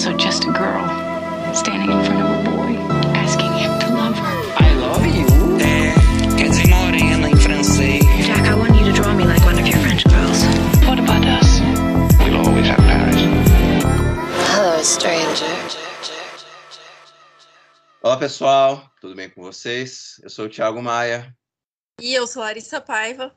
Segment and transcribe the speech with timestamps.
[0.00, 0.88] also just a girl
[1.54, 2.74] standing in front of a boy,
[3.12, 4.36] asking him to love her.
[4.56, 5.26] I love you.
[5.60, 5.92] É,
[6.38, 8.02] quer dizer morena em francês.
[8.24, 10.42] Jack, I want you to draw me like one of your French girls.
[10.86, 11.60] What about us?
[12.18, 13.20] We'll always have Paris.
[14.54, 15.44] Hello, stranger.
[18.02, 20.18] Olá pessoal, tudo bem com vocês?
[20.22, 21.36] Eu sou o Thiago Maia.
[22.00, 23.36] E eu sou Larissa Paiva.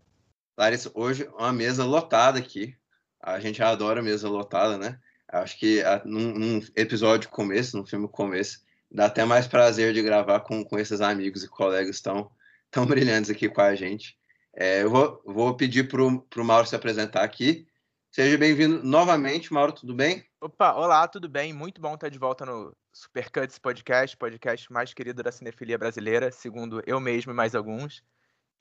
[0.57, 2.73] Larissa, hoje uma mesa lotada aqui.
[3.21, 4.97] A gente adora mesa lotada, né?
[5.33, 10.01] Acho que a, num, num, episódio começo, num filme começo, dá até mais prazer de
[10.04, 12.29] gravar com, com esses amigos e colegas tão,
[12.69, 14.15] tão brilhantes aqui com a gente.
[14.56, 17.68] É, eu vou, vou pedir para o Mauro se apresentar aqui.
[18.11, 20.23] Seja bem-vindo novamente, Mauro, tudo bem?
[20.39, 21.51] Opa, olá, tudo bem?
[21.51, 26.79] Muito bom estar de volta no Supercuts Podcast, podcast mais querido da cinefilia brasileira, segundo
[26.86, 28.04] eu mesmo e mais alguns.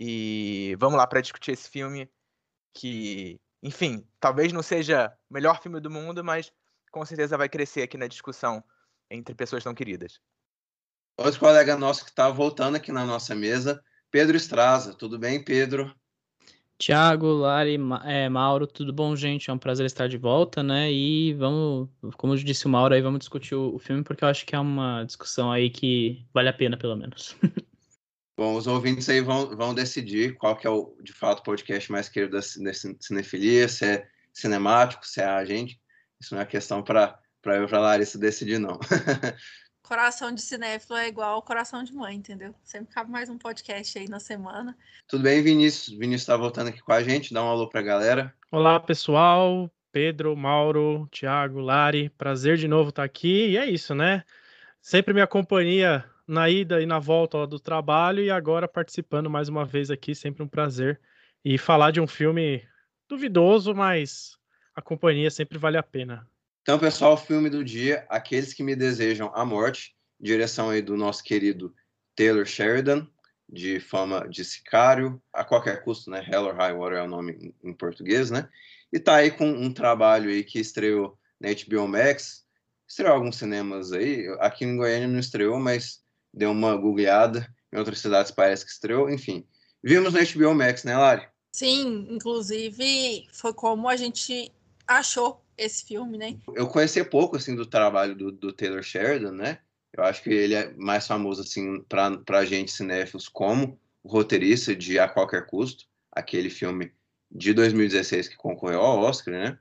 [0.00, 2.10] E vamos lá para discutir esse filme
[2.72, 6.50] que, enfim, talvez não seja o melhor filme do mundo, mas
[6.92, 8.62] com certeza vai crescer aqui na discussão
[9.10, 10.20] entre pessoas tão queridas.
[11.18, 14.94] Outro colega nosso que está voltando aqui na nossa mesa, Pedro Estraza.
[14.94, 15.92] Tudo bem, Pedro?
[16.78, 19.48] Tiago, Lari, é, Mauro, tudo bom, gente?
[19.48, 20.90] É um prazer estar de volta, né?
[20.92, 24.44] E vamos, como disse o Mauro, aí vamos discutir o, o filme, porque eu acho
[24.44, 27.36] que é uma discussão aí que vale a pena, pelo menos.
[28.36, 31.92] Bom, os ouvintes aí vão, vão decidir qual que é o, de fato, o podcast
[31.92, 35.81] mais querido da, da cinefilia, se é cinemático, se é a gente.
[36.22, 38.78] Isso não é questão para eu e para Larissa decidir, não.
[39.82, 42.54] coração de cinéfilo é igual coração de mãe, entendeu?
[42.62, 44.78] Sempre cabe mais um podcast aí na semana.
[45.08, 45.98] Tudo bem, Vinícius?
[45.98, 47.34] Vinícius está voltando aqui com a gente.
[47.34, 48.34] Dá um alô para a galera.
[48.52, 49.68] Olá, pessoal.
[49.90, 52.08] Pedro, Mauro, Thiago, Lari.
[52.10, 53.48] Prazer de novo estar aqui.
[53.48, 54.22] E é isso, né?
[54.80, 59.64] Sempre minha companhia na ida e na volta do trabalho e agora participando mais uma
[59.64, 60.14] vez aqui.
[60.14, 61.00] Sempre um prazer.
[61.44, 62.64] E falar de um filme
[63.08, 64.40] duvidoso, mas
[64.74, 66.28] a companhia sempre vale a pena.
[66.62, 70.96] Então, pessoal, o filme do dia, Aqueles que me desejam a morte, direção aí do
[70.96, 71.74] nosso querido
[72.14, 73.08] Taylor Sheridan,
[73.48, 76.24] de fama de Sicário, a qualquer custo, né?
[76.26, 78.48] Hell or High Water é o nome em português, né?
[78.92, 82.46] E tá aí com um trabalho aí que estreou na HBO Max,
[82.88, 86.02] estreou alguns cinemas aí, aqui em Goiânia não estreou, mas
[86.32, 89.46] deu uma googleada, em outras cidades parece que estreou, enfim.
[89.82, 91.26] Vimos na HBO Max, né, Lari?
[91.52, 94.50] Sim, inclusive foi como a gente
[94.98, 96.38] achou esse filme, né?
[96.54, 99.58] Eu conheci pouco assim do trabalho do, do Taylor Sheridan, né?
[99.92, 104.98] Eu acho que ele é mais famoso assim para a gente cinéfilos como roteirista de
[104.98, 106.92] A Qualquer Custo, aquele filme
[107.30, 109.58] de 2016 que concorreu ao Oscar, né?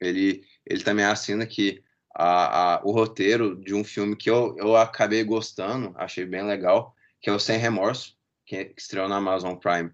[0.00, 1.82] Ele, ele também assina que
[2.14, 6.94] a, a, o roteiro de um filme que eu, eu acabei gostando, achei bem legal,
[7.20, 9.90] que é o Sem Remorso, que, que estreou na Amazon Prime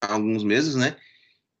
[0.00, 0.96] há alguns meses, né?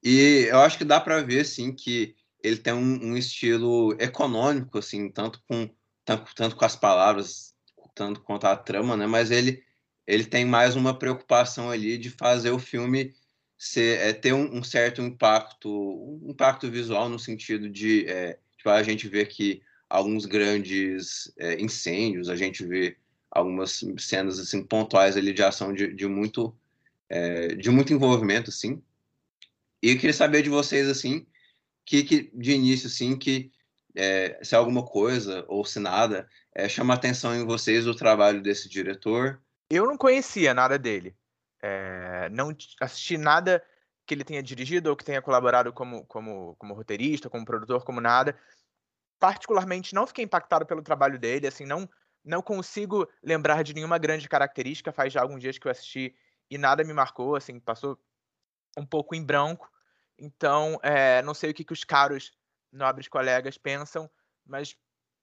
[0.02, 2.14] E eu acho que dá para ver, assim, que
[2.46, 5.68] ele tem um, um, estilo econômico, assim, tanto com,
[6.04, 7.52] tanto, tanto com as palavras,
[7.92, 9.06] tanto quanto a trama, né?
[9.06, 9.64] Mas ele,
[10.06, 13.12] ele tem mais uma preocupação ali de fazer o filme
[13.58, 18.70] ser, é, ter um, um, certo impacto, um impacto visual no sentido de é, tipo,
[18.70, 22.96] a gente vê que alguns grandes é, incêndios, a gente vê
[23.28, 26.54] algumas cenas assim pontuais ali de ação de, de muito
[27.08, 28.80] é, de muito envolvimento, assim.
[29.82, 31.26] E eu queria saber de vocês, assim,
[31.86, 33.50] que, que de início, assim, que
[33.94, 38.68] é, se alguma coisa ou se nada é, chama atenção em vocês o trabalho desse
[38.68, 39.40] diretor.
[39.70, 41.16] Eu não conhecia nada dele.
[41.62, 43.64] É, não assisti nada
[44.04, 48.00] que ele tenha dirigido ou que tenha colaborado como, como, como roteirista, como produtor, como
[48.00, 48.38] nada.
[49.18, 51.46] Particularmente, não fiquei impactado pelo trabalho dele.
[51.46, 51.88] Assim, não,
[52.24, 54.92] não consigo lembrar de nenhuma grande característica.
[54.92, 56.14] Faz já alguns dias que eu assisti
[56.50, 57.34] e nada me marcou.
[57.34, 57.98] Assim, passou
[58.76, 59.68] um pouco em branco.
[60.18, 62.32] Então, é, não sei o que, que os caros
[62.72, 64.10] nobres colegas pensam,
[64.44, 64.76] mas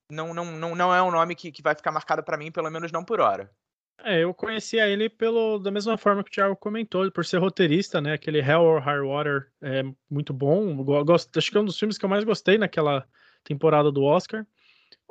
[0.10, 2.70] não, não, não, não é um nome que, que vai ficar marcado para mim, pelo
[2.70, 3.52] menos não por hora.
[4.00, 8.02] É, eu conhecia ele pelo da mesma forma que o Thiago comentou, por ser roteirista,
[8.02, 8.14] né?
[8.14, 10.84] Aquele Hell or High Water é muito bom.
[10.84, 13.08] Gosto, acho que é um dos filmes que eu mais gostei naquela
[13.44, 14.46] temporada do Oscar.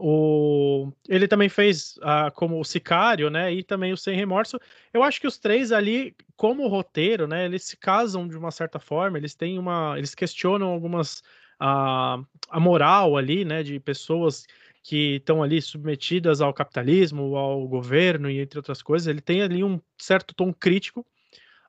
[0.04, 0.92] O...
[1.08, 3.54] Ele também fez uh, como o Sicário, né?
[3.54, 4.58] E também o Sem Remorso.
[4.92, 7.44] Eu acho que os três ali, como roteiro, né?
[7.44, 9.16] Eles se casam de uma certa forma.
[9.16, 11.20] Eles têm uma, eles questionam algumas
[11.60, 13.62] uh, a moral ali, né?
[13.62, 14.44] De pessoas
[14.82, 19.06] que estão ali submetidas ao capitalismo, ao governo e entre outras coisas.
[19.06, 21.06] Ele tem ali um certo tom crítico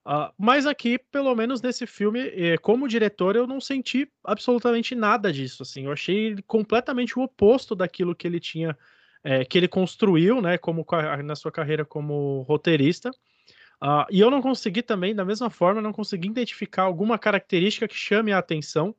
[0.06, 5.32] Uh, mas aqui, pelo menos nesse filme, eh, como diretor, eu não senti absolutamente nada
[5.32, 5.64] disso.
[5.64, 8.78] Assim, eu achei completamente o oposto daquilo que ele tinha,
[9.24, 10.86] eh, que ele construiu, né, como
[11.24, 13.12] na sua carreira como roteirista.
[13.82, 17.96] Uh, e eu não consegui também, da mesma forma, não consegui identificar alguma característica que
[17.96, 18.96] chame a atenção.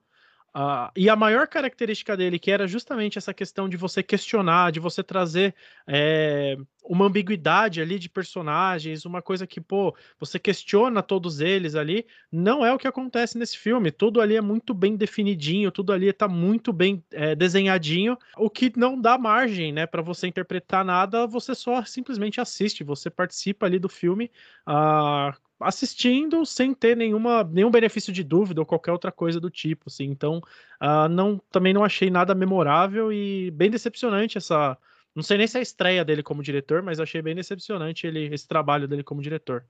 [0.56, 4.79] Uh, e a maior característica dele, que era justamente essa questão de você questionar, de
[4.79, 5.53] você trazer
[5.85, 12.06] é, uma ambiguidade ali de personagens, uma coisa que, pô, você questiona todos eles ali,
[12.31, 13.91] não é o que acontece nesse filme.
[13.91, 18.73] Tudo ali é muito bem definidinho, tudo ali está muito bem é, desenhadinho, o que
[18.77, 23.81] não dá margem, né, para você interpretar nada, você só simplesmente assiste, você participa ali
[23.81, 24.31] do filme.
[24.69, 29.84] Uh, assistindo sem ter nenhuma, nenhum benefício de dúvida ou qualquer outra coisa do tipo,
[29.87, 30.05] assim.
[30.05, 30.38] Então,
[30.81, 34.76] uh, não, também não achei nada memorável e bem decepcionante essa.
[35.14, 38.32] Não sei nem se é a estreia dele como diretor, mas achei bem decepcionante ele,
[38.34, 39.64] esse trabalho dele como diretor.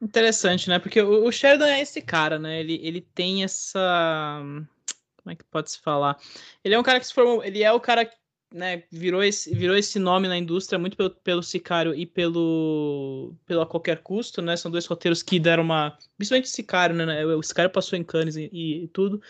[0.00, 0.78] Interessante, né?
[0.78, 2.60] Porque o, o Sheridan é esse cara, né?
[2.60, 4.40] Ele, ele tem essa.
[5.16, 6.18] Como é que pode se falar?
[6.62, 7.42] Ele é um cara que se formou.
[7.44, 8.08] Ele é o cara
[8.54, 13.60] né, virou esse, virou esse nome na indústria muito pelo, pelo Sicário e pelo, pelo
[13.60, 14.56] A Qualquer Custo, né?
[14.56, 15.98] São dois roteiros que deram uma.
[16.16, 17.26] Principalmente o Sicário, né?
[17.26, 19.20] O Sicário passou em Cannes e, e, tudo.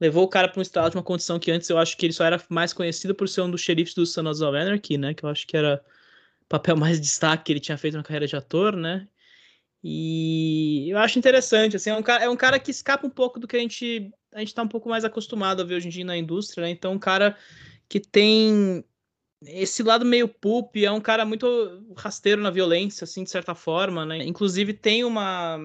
[0.00, 2.14] Levou o cara para um estado de uma condição que antes eu acho que ele
[2.14, 5.12] só era mais conhecido por ser um dos xerifes do Son of Anarchy, né?
[5.12, 5.84] Que eu acho que era
[6.40, 9.06] o papel mais destaque que ele tinha feito na carreira de ator, né?
[9.84, 13.38] E eu acho interessante, assim, é um cara, é um cara que escapa um pouco
[13.38, 15.90] do que a gente a gente tá um pouco mais acostumado a ver hoje em
[15.90, 16.70] dia na indústria, né?
[16.70, 17.36] Então, um cara
[17.90, 18.84] que tem
[19.42, 21.46] esse lado meio pulp, é um cara muito
[21.96, 24.24] rasteiro na violência, assim, de certa forma, né?
[24.24, 25.58] Inclusive tem uma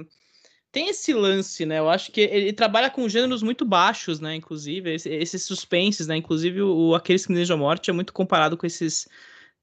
[0.72, 1.80] tem esse lance, né?
[1.80, 4.36] Eu acho que ele trabalha com gêneros muito baixos, né?
[4.36, 6.18] Inclusive, esses suspenses, né?
[6.18, 9.08] Inclusive, o Aqueles que Desejam Morte é muito comparado com esses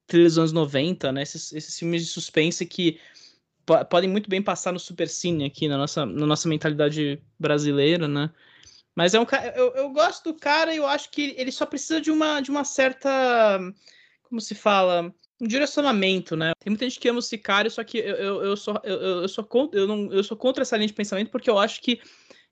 [0.07, 1.23] trilhos dos anos 90, né?
[1.23, 2.99] Esses, esses filmes de suspense que
[3.91, 8.31] podem muito bem passar no supercine aqui na nossa, na nossa mentalidade brasileira, né?
[8.95, 9.55] Mas é um cara.
[9.57, 12.51] Eu, eu gosto do cara e eu acho que ele só precisa de uma, de
[12.51, 13.59] uma certa.
[14.23, 15.15] Como se fala?
[15.41, 16.53] Um direcionamento, né?
[16.61, 19.29] Tem muita gente que ama o Sicário, só que eu, eu, eu, sou, eu, eu,
[19.29, 22.01] sou contra, eu, não, eu sou contra essa linha de pensamento porque eu acho que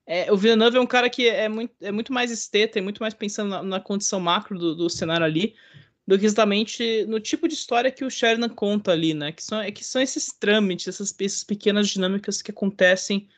[0.06, 2.98] é, o Villeneuve é um cara que é muito, é muito mais esteta, é muito
[2.98, 5.54] mais pensando na, na condição macro do, do cenário ali,
[6.04, 9.30] do que exatamente no tipo de história que o Sheridan conta ali, né?
[9.30, 13.28] Que são, é, que são esses trâmites, essas, essas pequenas dinâmicas que acontecem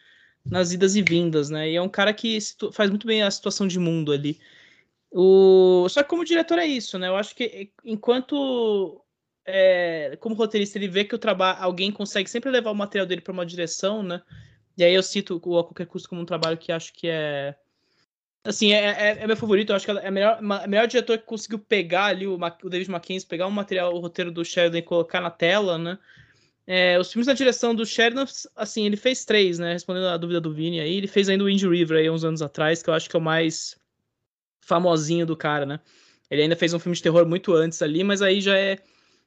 [0.44, 1.71] nas idas e vindas, né?
[1.71, 2.39] E é um cara que
[2.73, 4.39] faz muito bem a situação de mundo ali.
[5.11, 5.87] O...
[5.89, 7.09] Só que como diretor é isso, né?
[7.09, 9.05] Eu acho que enquanto
[9.47, 13.21] é, como roteirista ele vê que o trabalho alguém consegue sempre levar o material dele
[13.21, 14.23] para uma direção, né?
[14.77, 17.55] E aí eu cito o A Qualquer Custo como um trabalho que acho que é
[18.45, 21.25] assim, é, é, é meu favorito, eu acho que é a melhor, melhor diretor que
[21.25, 24.83] conseguiu pegar ali o, o David Mackenzie, pegar o material, o roteiro do Sheridan e
[24.83, 25.99] colocar na tela, né?
[26.67, 28.25] É, os filmes na direção do Sheridan,
[28.55, 29.73] assim, ele fez três, né?
[29.73, 32.41] Respondendo a dúvida do Vini aí, ele fez ainda o Wind River aí uns anos
[32.41, 33.76] atrás, que eu acho que é o mais
[34.61, 35.81] famosinho do cara, né?
[36.31, 38.79] Ele ainda fez um filme de terror muito antes ali, mas aí já é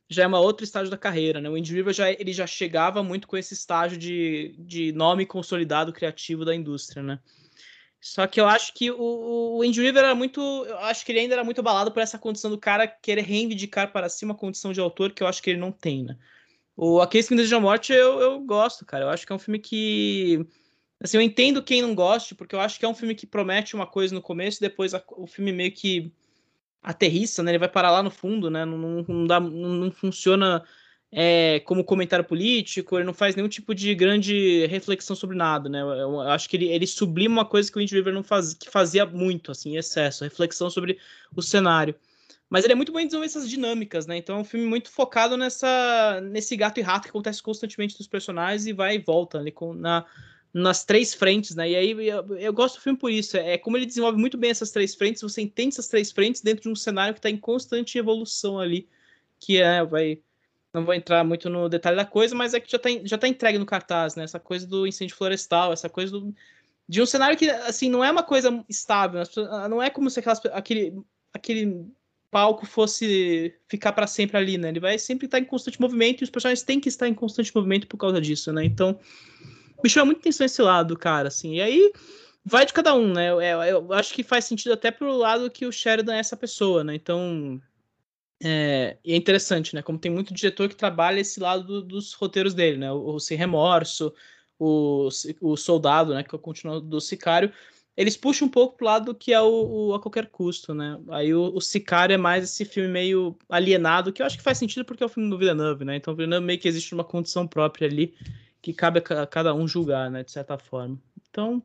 [0.08, 1.50] já é uma outra estágio da carreira, né?
[1.50, 5.92] O Wind River já ele já chegava muito com esse estágio de, de nome consolidado
[5.92, 7.20] criativo da indústria, né?
[8.00, 10.40] Só que eu acho que o, o Wind River era muito.
[10.40, 13.92] Eu acho que ele ainda era muito abalado por essa condição do cara querer reivindicar
[13.92, 16.18] para si uma condição de autor que eu acho que ele não tem, né?
[16.76, 19.06] O Aqueles que Me Desejam Morte eu, eu gosto, cara.
[19.06, 20.46] Eu acho que é um filme que.
[21.00, 23.76] Assim, eu entendo quem não goste, porque eu acho que é um filme que promete
[23.76, 26.12] uma coisa no começo e depois a, o filme meio que
[26.82, 27.52] aterrissa, né?
[27.52, 28.66] Ele vai parar lá no fundo, né?
[28.66, 30.64] Não, não, não, dá, não, não funciona
[31.12, 35.82] é, como comentário político, ele não faz nenhum tipo de grande reflexão sobre nada, né?
[35.82, 38.54] Eu, eu acho que ele, ele sublima uma coisa que o Wind River não faz,
[38.54, 41.00] que fazia muito, assim, em excesso, reflexão sobre
[41.36, 41.96] o cenário.
[42.56, 44.16] Mas ele é muito bom em desenvolver essas dinâmicas, né?
[44.16, 48.08] Então é um filme muito focado nessa, nesse gato e rato que acontece constantemente dos
[48.08, 50.06] personagens e vai e volta ali com, na,
[50.54, 51.72] nas três frentes, né?
[51.72, 53.36] E aí eu, eu, gosto do filme por isso.
[53.36, 56.64] É como ele desenvolve muito bem essas três frentes, você entende essas três frentes dentro
[56.64, 58.88] de um cenário que está em constante evolução ali.
[59.38, 60.22] Que é, vai.
[60.74, 63.28] Não vou entrar muito no detalhe da coisa, mas é que já está já tá
[63.28, 64.24] entregue no cartaz, né?
[64.24, 66.34] Essa coisa do incêndio florestal, essa coisa do,
[66.88, 69.22] de um cenário que, assim, não é uma coisa estável.
[69.70, 70.94] Não é como se aquelas, aquele,
[71.34, 71.86] aquele
[72.36, 74.68] palco fosse ficar para sempre ali, né?
[74.68, 77.50] Ele vai sempre estar em constante movimento e os personagens têm que estar em constante
[77.56, 78.66] movimento por causa disso, né?
[78.66, 79.00] Então,
[79.82, 81.56] me chama muito atenção esse lado, cara, assim.
[81.56, 81.94] E aí
[82.44, 83.30] vai de cada um, né?
[83.30, 86.84] Eu, eu acho que faz sentido até pro lado que o Sheridan é essa pessoa,
[86.84, 86.94] né?
[86.94, 87.62] Então,
[88.44, 89.82] é, e é interessante, né?
[89.82, 92.92] Como tem muito diretor que trabalha esse lado do, dos roteiros dele, né?
[92.92, 94.14] O, o Sem Remorso,
[94.60, 95.08] o,
[95.40, 96.22] o Soldado, né?
[96.22, 97.54] Que o continuador do Sicário
[97.98, 101.00] eles puxam um pouco pro lado que é o, o a qualquer custo, né?
[101.10, 104.58] Aí o, o, Sicário é mais esse filme meio alienado, que eu acho que faz
[104.58, 105.96] sentido porque é o filme do Villeneuve, né?
[105.96, 108.14] Então o Villeneuve meio que existe uma condição própria ali
[108.62, 110.24] que cabe a cada um julgar, né?
[110.24, 111.00] De certa forma.
[111.30, 111.62] Então.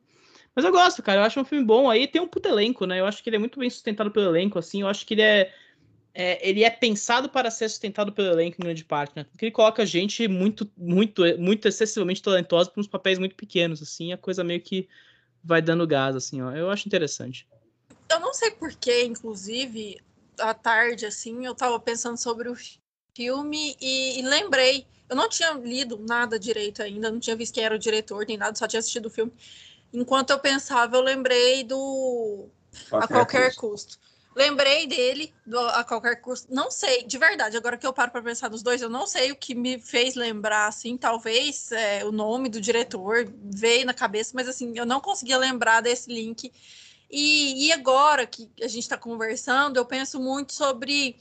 [0.55, 1.21] Mas eu gosto, cara.
[1.21, 1.89] Eu acho um filme bom.
[1.89, 2.99] Aí tem um puto elenco, né?
[2.99, 4.81] Eu acho que ele é muito bem sustentado pelo elenco, assim.
[4.81, 5.51] Eu acho que ele é.
[6.13, 9.23] É, ele é pensado para ser sustentado pelo elenco em grande parte, né?
[9.23, 14.11] Porque ele coloca gente muito, muito, muito excessivamente talentosa para uns papéis muito pequenos, assim,
[14.11, 14.89] a coisa meio que
[15.43, 16.51] vai dando gás, assim, ó.
[16.51, 17.47] Eu acho interessante.
[18.09, 19.99] Eu não sei porquê, inclusive,
[20.39, 22.55] à tarde, assim, eu tava pensando sobre o
[23.15, 24.85] filme e, e, lembrei.
[25.09, 28.37] Eu não tinha lido nada direito ainda, não tinha visto quem era o diretor, nem
[28.37, 29.31] nada, só tinha assistido o filme.
[29.93, 32.47] Enquanto eu pensava, eu lembrei do
[32.89, 33.61] qualquer A Qualquer custo.
[33.61, 33.99] custo.
[34.33, 36.47] Lembrei dele do, a qualquer custo.
[36.53, 39.31] Não sei, de verdade, agora que eu paro para pensar nos dois, eu não sei
[39.31, 44.31] o que me fez lembrar, assim, talvez é, o nome do diretor veio na cabeça,
[44.33, 46.51] mas assim, eu não conseguia lembrar desse link.
[47.09, 51.17] E, e agora que a gente está conversando, eu penso muito sobre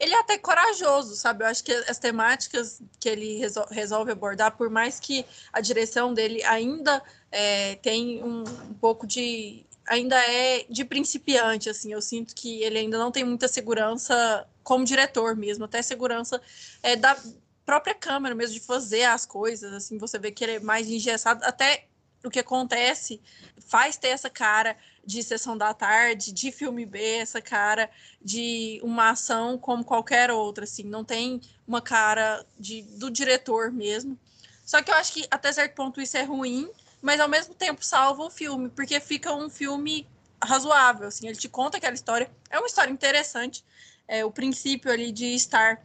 [0.00, 1.44] ele é até corajoso, sabe?
[1.44, 6.14] Eu acho que as temáticas que ele resol resolve abordar, por mais que a direção
[6.14, 9.66] dele ainda é, tem um, um, pouco de.
[9.90, 11.92] Ainda é de principiante, assim.
[11.92, 16.40] Eu sinto que ele ainda não tem muita segurança como diretor mesmo, até segurança
[16.80, 17.18] é, da
[17.66, 19.98] própria câmera mesmo, de fazer as coisas, assim.
[19.98, 21.86] Você vê que ele é mais engessado, até
[22.24, 23.20] o que acontece
[23.66, 27.90] faz ter essa cara de sessão da tarde, de filme B, essa cara
[28.22, 34.16] de uma ação como qualquer outra, assim, não tem uma cara de, do diretor mesmo.
[34.64, 37.84] Só que eu acho que até certo ponto isso é ruim, mas ao mesmo tempo
[37.84, 40.06] salva o filme, porque fica um filme
[40.42, 43.64] razoável, assim, ele te conta aquela história, é uma história interessante,
[44.08, 45.82] é, o princípio ali de estar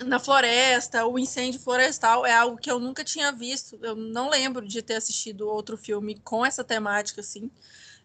[0.00, 3.78] na floresta, o incêndio florestal é algo que eu nunca tinha visto.
[3.82, 7.50] Eu não lembro de ter assistido outro filme com essa temática assim.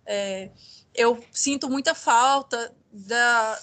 [0.06, 0.52] É,
[0.94, 3.60] eu sinto muita falta da,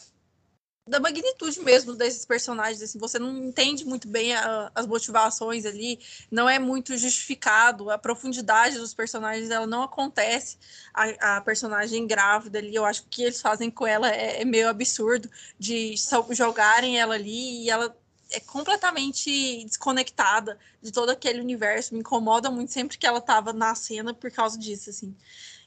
[0.87, 2.83] da magnitude mesmo desses personagens.
[2.83, 5.99] Assim, você não entende muito bem a, as motivações ali,
[6.31, 7.91] não é muito justificado.
[7.91, 10.59] A profundidade dos personagens ela não acontece.
[10.93, 14.43] A, a personagem grávida ali, eu acho que o que eles fazem com ela é,
[14.43, 15.95] é meio absurdo de
[16.31, 17.97] jogarem ela ali e ela
[18.31, 21.95] é completamente desconectada de todo aquele universo.
[21.95, 25.17] Me incomoda muito sempre que ela estava na cena por causa disso, assim.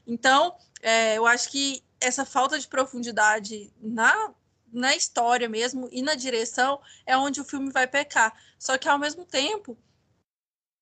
[0.05, 4.31] Então, é, eu acho que essa falta de profundidade na,
[4.71, 8.33] na história mesmo e na direção é onde o filme vai pecar.
[8.59, 9.77] Só que, ao mesmo tempo,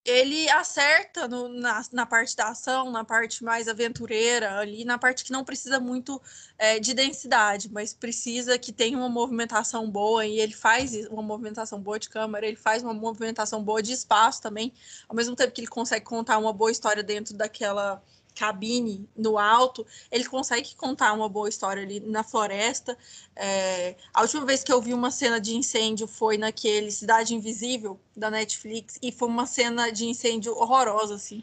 [0.06, 5.26] ele acerta no, na, na, parte da ação, na parte mais aventureira, ali, na parte
[5.26, 6.22] que não precisa muito
[6.60, 11.82] é, de densidade, mas precisa que tenha uma movimentação boa, e ele faz uma movimentação
[11.82, 14.72] boa de câmera, ele faz uma movimentação boa de espaço também,
[15.10, 18.02] ao mesmo tempo que ele consegue contar uma boa história dentro daquela
[18.36, 22.98] cabine no alto, ele consegue contar uma boa história ali na floresta.
[23.36, 28.00] É, a última vez que eu vi uma cena de incêndio foi naquele Cidade Invisível
[28.16, 31.42] da Netflix e foi uma cena de incêndio horrorosa, assim.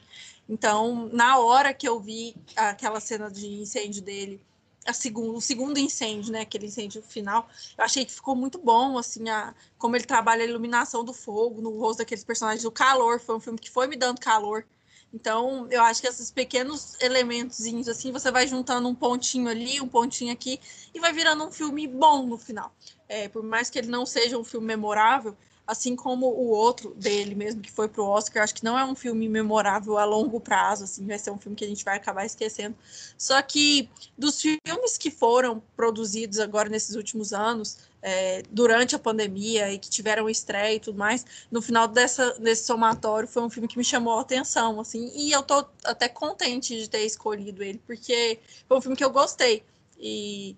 [0.48, 4.40] Então, na hora que eu vi aquela cena de incêndio dele,
[4.84, 8.98] a segundo, o segundo incêndio, né, aquele incêndio final, eu achei que ficou muito bom,
[8.98, 13.20] assim, a, como ele trabalha a iluminação do fogo no rosto daqueles personagens, o calor,
[13.20, 14.66] foi um filme que foi me dando calor,
[15.12, 19.88] então, eu acho que esses pequenos elementos, assim, você vai juntando um pontinho ali, um
[19.88, 20.58] pontinho aqui,
[20.94, 22.74] e vai virando um filme bom no final.
[23.08, 27.34] É, por mais que ele não seja um filme memorável, assim como o outro dele
[27.34, 30.84] mesmo, que foi pro Oscar, acho que não é um filme memorável a longo prazo,
[30.84, 32.76] assim, vai ser um filme que a gente vai acabar esquecendo.
[33.16, 33.88] Só que
[34.18, 39.88] dos filmes que foram produzidos agora nesses últimos anos, é, durante a pandemia e que
[39.88, 43.84] tiveram estreia e tudo mais, no final dessa, desse somatório foi um filme que me
[43.84, 48.76] chamou a atenção, assim, e eu tô até contente de ter escolhido ele, porque foi
[48.76, 49.62] um filme que eu gostei.
[49.96, 50.56] E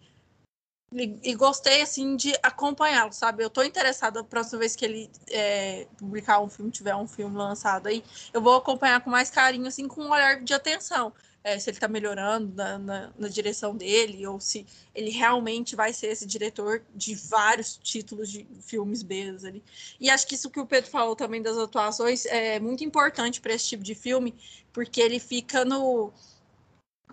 [0.95, 3.43] e, e gostei assim de acompanhá-lo, sabe?
[3.43, 7.37] Eu tô interessada a próxima vez que ele é, publicar um filme, tiver um filme
[7.37, 11.13] lançado aí, eu vou acompanhar com mais carinho, assim, com um olhar de atenção.
[11.43, 15.93] É, se ele está melhorando na, na, na, direção dele, ou se ele realmente vai
[15.93, 19.63] ser esse diretor de vários títulos de filmes B ali.
[20.01, 23.53] E acho que isso que o Pedro falou também das atuações é muito importante para
[23.53, 24.35] esse tipo de filme,
[24.73, 26.15] porque ele fica no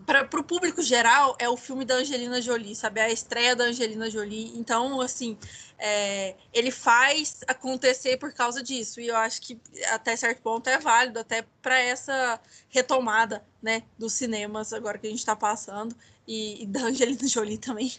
[0.05, 3.00] para o público geral, é o filme da Angelina Jolie, sabe?
[3.00, 4.51] É a estreia da Angelina Jolie.
[4.57, 5.38] Então, assim,
[5.77, 9.00] é, ele faz acontecer por causa disso.
[9.00, 14.13] E eu acho que até certo ponto é válido, até para essa retomada, né, dos
[14.13, 15.95] cinemas agora que a gente está passando.
[16.27, 17.93] E, e, da Angelina Jolie também.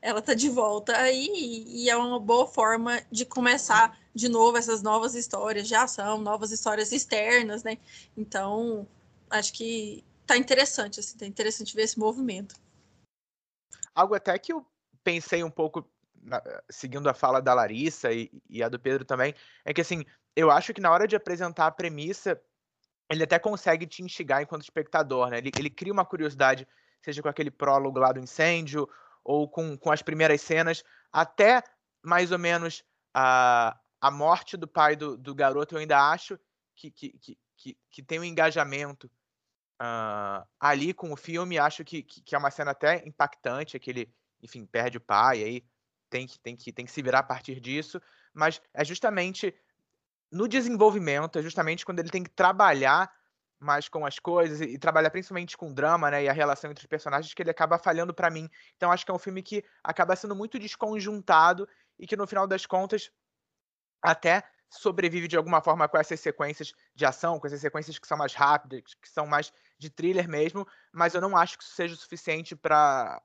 [0.00, 4.58] Ela está de volta aí e, e é uma boa forma de começar de novo
[4.58, 7.78] essas novas histórias de ação, novas histórias externas, né?
[8.16, 8.86] Então,
[9.30, 12.54] acho que tá interessante, assim, tá interessante ver esse movimento.
[13.94, 14.66] Algo até que eu
[15.04, 19.34] pensei um pouco, na, seguindo a fala da Larissa e, e, a do Pedro também,
[19.64, 22.40] é que assim, eu acho que na hora de apresentar a premissa,
[23.10, 25.38] ele até consegue te instigar enquanto espectador, né?
[25.38, 26.66] Ele, ele cria uma curiosidade,
[27.02, 28.88] seja com aquele prólogo lá do incêndio,
[29.24, 31.62] ou com, com as primeiras cenas, até
[32.02, 32.82] mais ou menos
[33.14, 36.38] a, a morte do pai do, do garoto, eu ainda acho
[36.74, 39.10] que, que, que, que, que tem um engajamento
[39.80, 41.58] uh, ali com o filme.
[41.58, 45.42] Acho que, que, que, é uma cena até impactante, que ele, enfim, perde o pai,
[45.42, 45.64] aí
[46.10, 48.00] tem que, tem, que, tem que se virar a partir disso.
[48.34, 49.54] Mas é justamente
[50.30, 53.12] no desenvolvimento, é justamente quando ele tem que trabalhar
[53.58, 56.82] mais com as coisas e, e trabalhar principalmente com drama, né, e a relação entre
[56.82, 58.48] os personagens que ele acaba falhando para mim.
[58.76, 62.46] Então acho que é um filme que acaba sendo muito desconjuntado e que no final
[62.46, 63.10] das contas
[64.02, 64.42] até
[64.78, 68.34] sobrevive de alguma forma com essas sequências de ação, com essas sequências que são mais
[68.34, 71.96] rápidas, que são mais de thriller mesmo, mas eu não acho que isso seja o
[71.96, 73.20] suficiente para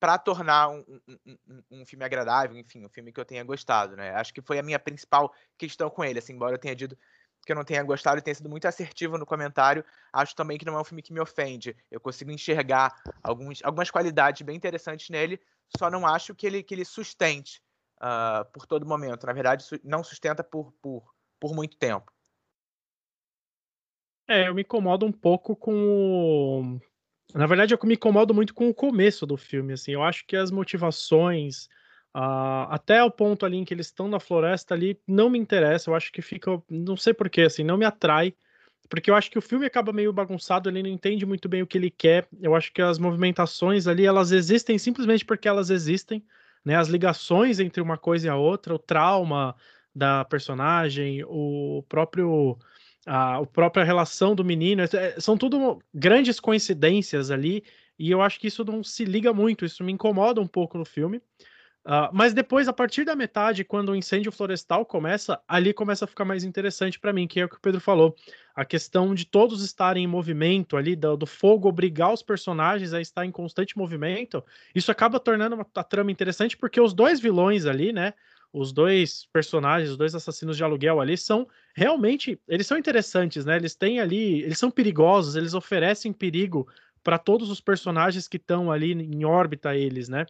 [0.00, 3.96] para tornar um, um, um, um, filme agradável, enfim, um filme que eu tenha gostado,
[3.96, 4.10] né?
[4.14, 6.98] Acho que foi a minha principal questão com ele, assim, embora eu tenha dito
[7.44, 10.64] que eu não tenha gostado e tenha sido muito assertivo no comentário, acho também que
[10.64, 11.76] não é um filme que me ofende.
[11.90, 15.40] Eu consigo enxergar alguns, algumas qualidades bem interessantes nele,
[15.78, 17.62] só não acho que ele, que ele sustente
[18.00, 19.26] uh, por todo momento.
[19.26, 21.04] Na verdade, não sustenta por, por,
[21.40, 22.12] por muito tempo.
[24.28, 26.80] É, eu me incomodo um pouco com.
[27.34, 29.92] Na verdade, eu me incomodo muito com o começo do filme, assim.
[29.92, 31.66] Eu acho que as motivações,
[32.16, 35.90] uh, até o ponto ali em que eles estão na floresta ali, não me interessa.
[35.90, 36.62] Eu acho que fica...
[36.70, 38.34] Não sei porquê, assim, não me atrai.
[38.88, 41.66] Porque eu acho que o filme acaba meio bagunçado, ele não entende muito bem o
[41.66, 42.28] que ele quer.
[42.40, 46.24] Eu acho que as movimentações ali, elas existem simplesmente porque elas existem
[46.64, 49.54] né, as ligações entre uma coisa e a outra, o trauma
[49.94, 52.58] da personagem, o próprio
[53.06, 57.62] a, a própria relação do menino, é, são tudo grandes coincidências ali,
[57.98, 60.84] e eu acho que isso não se liga muito, isso me incomoda um pouco no
[60.84, 61.20] filme.
[61.84, 66.08] Uh, mas depois, a partir da metade, quando o incêndio florestal começa, ali começa a
[66.08, 68.16] ficar mais interessante para mim, que é o que o Pedro falou.
[68.56, 73.02] A questão de todos estarem em movimento ali, do, do, fogo obrigar os personagens a
[73.02, 74.42] estar em constante movimento,
[74.74, 78.14] isso acaba tornando uma, a trama interessante, porque os dois vilões ali, né?
[78.50, 83.56] Os dois personagens, os dois assassinos de aluguel ali são realmente, eles são interessantes, né?
[83.56, 86.66] Eles têm ali, eles são perigosos, eles oferecem perigo
[87.02, 90.24] para todos os personagens que estão ali em órbita eles, né?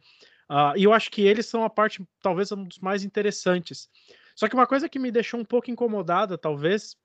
[0.51, 3.89] Uh, e eu acho que eles são a parte, talvez, um dos mais interessantes.
[4.35, 6.97] Só que uma coisa que me deixou um pouco incomodada, talvez,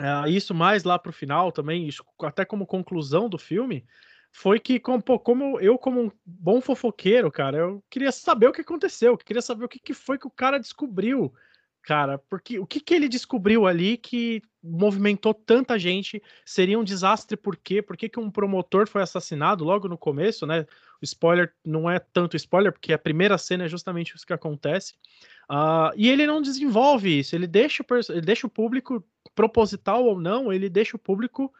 [0.00, 3.86] uh, isso mais lá para o final também, isso, até como conclusão do filme,
[4.30, 8.60] foi que, como, como, eu, como um bom fofoqueiro, cara, eu queria saber o que
[8.60, 11.32] aconteceu, eu queria saber o que, que foi que o cara descobriu
[11.82, 16.22] cara, porque o que, que ele descobriu ali que movimentou tanta gente?
[16.44, 17.80] Seria um desastre por quê?
[17.80, 20.66] Por que, que um promotor foi assassinado logo no começo, né?
[21.00, 24.94] O spoiler não é tanto spoiler, porque a primeira cena é justamente isso que acontece.
[25.50, 29.02] Uh, e ele não desenvolve isso, ele deixa, o, ele deixa o público,
[29.34, 31.52] proposital ou não, ele deixa o público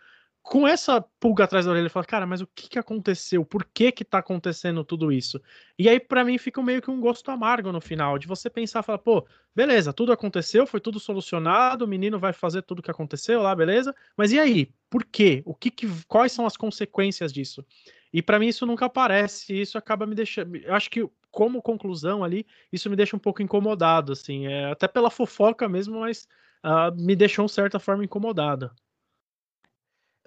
[0.42, 3.44] com essa pulga atrás da orelha, ele fala, cara, mas o que, que aconteceu?
[3.44, 5.40] Por que que tá acontecendo tudo isso?
[5.79, 8.83] E aí, para mim, fica meio que um gosto amargo no final, de você pensar,
[8.83, 13.42] falar, pô, beleza, tudo aconteceu, foi tudo solucionado, o menino vai fazer tudo que aconteceu
[13.42, 14.72] lá, beleza, mas e aí?
[14.88, 15.42] Por quê?
[15.44, 17.62] O que, que quais são as consequências disso?
[18.11, 21.61] E para mim isso nunca aparece, e isso acaba me deixando, eu acho que como
[21.61, 26.27] conclusão ali, isso me deixa um pouco incomodado, assim, é, até pela fofoca mesmo, mas
[26.64, 28.72] uh, me deixou, de certa forma, incomodada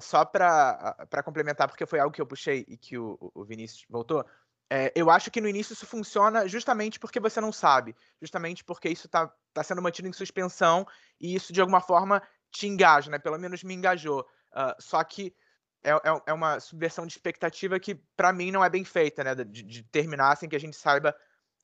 [0.01, 4.25] só para complementar, porque foi algo que eu puxei e que o, o Vinícius voltou,
[4.73, 8.87] é, eu acho que no início isso funciona justamente porque você não sabe, justamente porque
[8.87, 10.87] isso está tá sendo mantido em suspensão
[11.19, 13.19] e isso de alguma forma te engaja, né?
[13.19, 14.21] Pelo menos me engajou.
[14.53, 15.35] Uh, só que
[15.83, 19.35] é, é, é, uma subversão de expectativa que para mim não é bem feita, né?
[19.35, 21.13] De, de, terminar sem que a gente saiba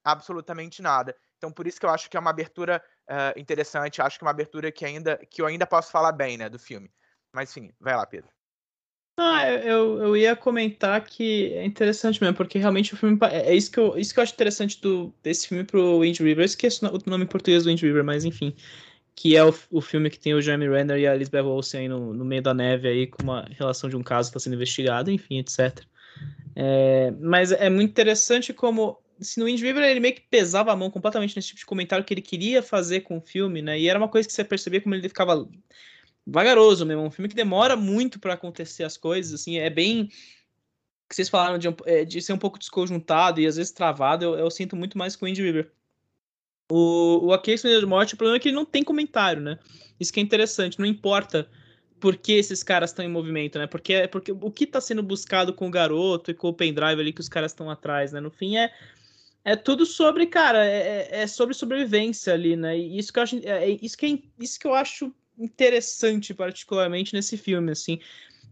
[0.04, 1.16] absolutamente nada.
[1.38, 4.28] Então por isso que eu acho que é uma abertura uh, interessante, acho que é
[4.28, 6.92] uma abertura que ainda que eu ainda posso falar bem, né, do filme.
[7.38, 8.32] Mas sim, vai lá, Pedro.
[9.16, 13.16] Ah, eu, eu ia comentar que é interessante mesmo, porque realmente o filme.
[13.30, 16.18] É, é isso que eu, isso que eu acho interessante do, desse filme pro Wind
[16.18, 16.40] River.
[16.40, 18.56] Eu esqueço o nome em português do Wind River, mas enfim.
[19.16, 21.88] Que é o, o filme que tem o Jeremy Renner e a Lisbeth Olsen aí
[21.88, 24.56] no, no meio da neve aí, com uma relação de um caso que está sendo
[24.56, 25.86] investigado, enfim, etc.
[26.56, 29.00] É, mas é muito interessante como.
[29.20, 32.04] Se no Wind River ele meio que pesava a mão completamente nesse tipo de comentário
[32.04, 33.80] que ele queria fazer com o filme, né?
[33.80, 35.48] E era uma coisa que você percebia como ele ficava
[36.28, 40.10] vagaroso mesmo, um filme que demora muito para acontecer as coisas, assim, é bem
[41.10, 44.36] que vocês falaram de, é, de, ser um pouco desconjuntado e às vezes travado, eu,
[44.36, 45.72] eu sinto muito mais com o Indie River.
[46.70, 49.58] O, o de Morte, o problema é que ele não tem comentário, né?
[49.98, 51.50] Isso que é interessante, não importa
[51.98, 53.68] por que esses caras estão em movimento, né?
[53.68, 57.14] Porque, porque o que está sendo buscado com o garoto e com o pendrive ali
[57.14, 58.20] que os caras estão atrás, né?
[58.20, 58.70] No fim é
[59.46, 62.78] é tudo sobre, cara, é, é, é sobre sobrevivência ali, né?
[62.78, 66.34] E isso que eu acho, é, é isso que é, isso que eu acho interessante,
[66.34, 68.00] particularmente nesse filme, assim.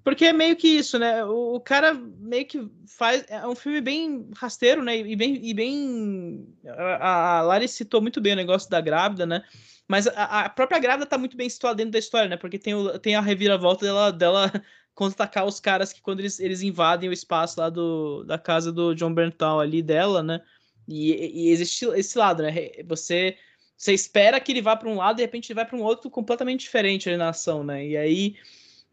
[0.05, 1.25] Porque é meio que isso, né?
[1.25, 3.25] O, o, cara meio que faz.
[3.27, 4.95] É um filme bem rasteiro, né?
[4.97, 5.43] E bem.
[5.43, 9.43] E bem a, a Lari citou muito bem o negócio da grávida, né?
[9.87, 12.37] Mas a, a, própria grávida tá muito bem situada dentro da história, né?
[12.37, 14.51] Porque tem, o, tem a reviravolta dela, dela
[14.93, 18.93] contra-atacar os caras que quando eles, eles invadem o espaço lá do, da casa do
[18.93, 20.39] John Berntal ali dela, né?
[20.87, 22.53] E, e existe esse lado, né?
[22.85, 23.37] Você
[23.77, 25.83] você espera que ele vá para um lado e de repente ele vai para um
[25.83, 27.85] outro completamente diferente ali na ação, né?
[27.85, 28.35] E aí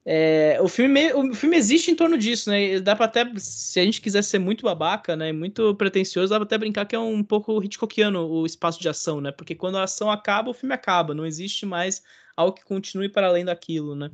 [0.04, 2.80] é, o, filme, o filme existe em torno disso, né?
[2.80, 5.32] Dá para até, se a gente quiser ser muito babaca, né?
[5.32, 9.20] Muito pretencioso, dá pra até brincar que é um pouco Hitchcockiano o espaço de ação,
[9.20, 9.30] né?
[9.30, 11.14] Porque quando a ação acaba, o filme acaba.
[11.14, 12.02] Não existe mais
[12.36, 14.10] algo que continue para além daquilo, né?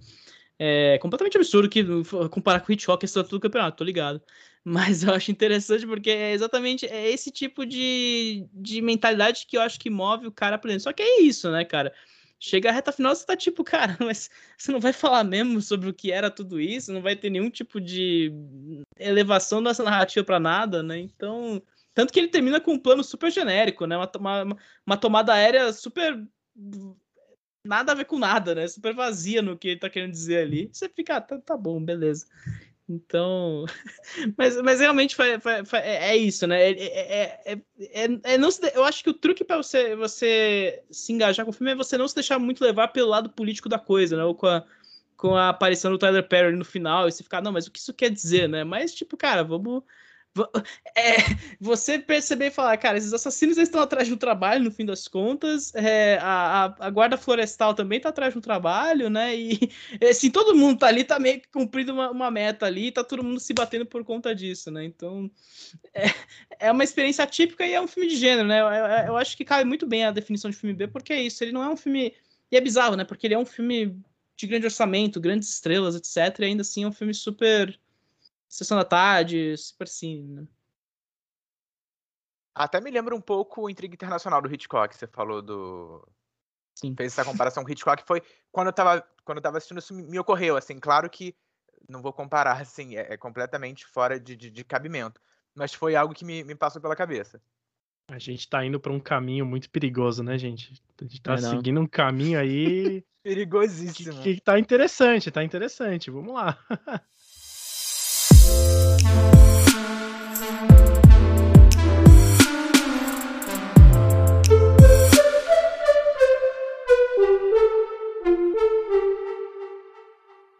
[0.58, 1.84] É completamente absurdo que
[2.30, 4.20] comparar com o Hitchcock, esse tudo campeonato, tô ligado.
[4.68, 9.62] Mas eu acho interessante porque é exatamente é esse tipo de, de mentalidade que eu
[9.62, 10.84] acho que move o cara pra dentro.
[10.84, 11.90] Só que é isso, né, cara?
[12.38, 15.88] Chega a reta final, você tá tipo, cara, mas você não vai falar mesmo sobre
[15.88, 18.30] o que era tudo isso, não vai ter nenhum tipo de
[18.98, 20.98] elevação dessa narrativa para nada, né?
[20.98, 21.62] Então,
[21.94, 23.96] tanto que ele termina com um plano super genérico, né?
[23.96, 26.22] Uma, uma, uma tomada aérea super
[27.64, 28.68] nada a ver com nada, né?
[28.68, 30.68] Super vazia no que ele tá querendo dizer ali.
[30.70, 32.26] Você fica, ah, tá, tá bom, beleza.
[32.88, 33.66] Então,
[34.36, 36.70] mas, mas realmente foi, foi, foi, é, é isso, né?
[36.70, 37.58] É, é,
[38.24, 41.54] é não se, eu acho que o truque para você, você se engajar com o
[41.54, 44.24] filme é você não se deixar muito levar pelo lado político da coisa, né?
[44.24, 44.64] Ou com a,
[45.18, 47.78] com a aparição do Tyler Perry no final e você ficar, não, mas o que
[47.78, 48.64] isso quer dizer, né?
[48.64, 49.82] Mas, tipo, cara, vamos
[50.96, 51.16] é,
[51.60, 55.74] você perceber e falar, cara, esses assassinos estão atrás do trabalho, no fim das contas,
[55.74, 59.36] é, a, a, a, guarda florestal também está atrás do trabalho, né?
[59.36, 59.58] E
[60.08, 63.24] assim, todo mundo tá ali, tá meio que cumprindo uma, uma meta ali, tá todo
[63.24, 64.84] mundo se batendo por conta disso, né?
[64.84, 65.30] Então
[65.94, 66.06] é,
[66.58, 68.60] é uma experiência típica e é um filme de gênero, né?
[68.60, 71.22] Eu, eu, eu acho que cabe muito bem a definição de filme B, porque é
[71.22, 72.14] isso, ele não é um filme.
[72.50, 73.04] E é bizarro, né?
[73.04, 73.94] Porque ele é um filme
[74.36, 76.38] de grande orçamento, grandes estrelas, etc.
[76.40, 77.78] E ainda assim é um filme super
[78.48, 80.40] Sessão da Tarde, Super Cine.
[80.40, 80.46] Né?
[82.54, 86.06] Até me lembra um pouco o Intriga Internacional do Hitchcock, você falou do.
[86.74, 86.94] Sim.
[86.96, 89.94] Fez essa comparação com o Hitchcock, foi quando eu tava, quando eu tava assistindo isso,
[89.94, 91.36] me ocorreu, assim, claro que
[91.88, 95.20] não vou comparar, assim, é, é completamente fora de, de, de, cabimento,
[95.54, 97.40] mas foi algo que me, me passou pela cabeça.
[98.10, 100.82] A gente tá indo para um caminho muito perigoso, né, gente?
[100.98, 103.04] A gente tá é seguindo um caminho aí.
[103.22, 104.22] Perigosíssimo.
[104.22, 106.10] Que, que tá interessante, tá interessante.
[106.10, 106.58] Vamos lá.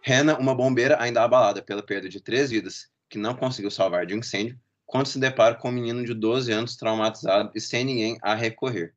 [0.09, 4.15] Hannah, uma bombeira ainda abalada pela perda de três vidas, que não conseguiu salvar de
[4.15, 8.17] um incêndio, quando se depara com um menino de 12 anos traumatizado e sem ninguém
[8.23, 8.95] a recorrer.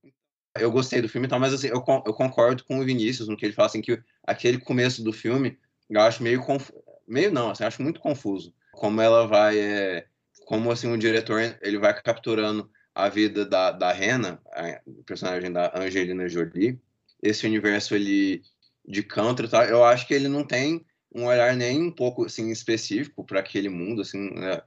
[0.58, 3.45] Eu gostei do filme, então, mas assim, eu, eu concordo com o Vinícius no que
[3.45, 6.82] ele fala assim, que aquele começo do filme eu acho meio confuso.
[7.06, 8.54] Meio não, assim, acho muito confuso.
[8.82, 9.60] Como ela vai.
[9.60, 10.08] É...
[10.48, 15.72] Como assim, o diretor ele vai capturando a vida da, da Hannah, a personagem da
[15.78, 16.82] Angelina Jolie,
[17.22, 18.41] esse universo ele
[18.86, 19.65] de country, tá?
[19.65, 23.70] eu acho que ele não tem um olhar nem um pouco assim específico para aquele
[23.70, 24.60] mundo, assim, né?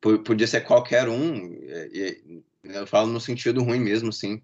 [0.00, 1.54] podia ser qualquer um.
[1.54, 4.42] E, eu falo no sentido ruim mesmo, assim,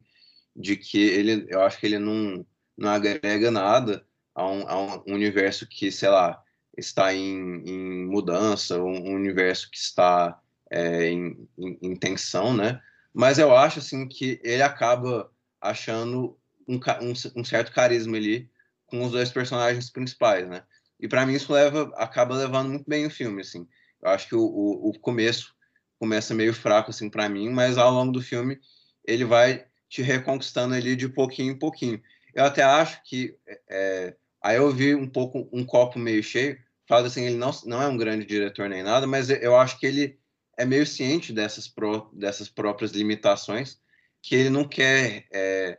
[0.54, 5.14] de que ele, eu acho que ele não, não agrega nada a um, a um
[5.14, 6.40] universo que, sei lá,
[6.80, 12.80] está em, em mudança, um, universo que está é, em, em, em, tensão, né?
[13.12, 18.50] Mas eu acho assim que ele acaba achando um, um, um certo carisma ali
[18.86, 20.62] com os dois personagens principais, né?
[21.00, 23.66] E para mim isso leva, acaba levando muito bem o filme, assim.
[24.02, 25.54] Eu acho que o, o, o começo
[25.98, 28.58] começa meio fraco, assim, para mim, mas ao longo do filme
[29.04, 32.00] ele vai te reconquistando ali de pouquinho em pouquinho.
[32.34, 33.36] Eu até acho que
[33.68, 36.58] é, aí eu vi um pouco um copo meio cheio.
[36.88, 39.86] Falo assim, ele não, não é um grande diretor nem nada, mas eu acho que
[39.86, 40.18] ele
[40.56, 41.72] é meio ciente dessas,
[42.14, 43.78] dessas próprias limitações,
[44.22, 45.78] que ele não quer é,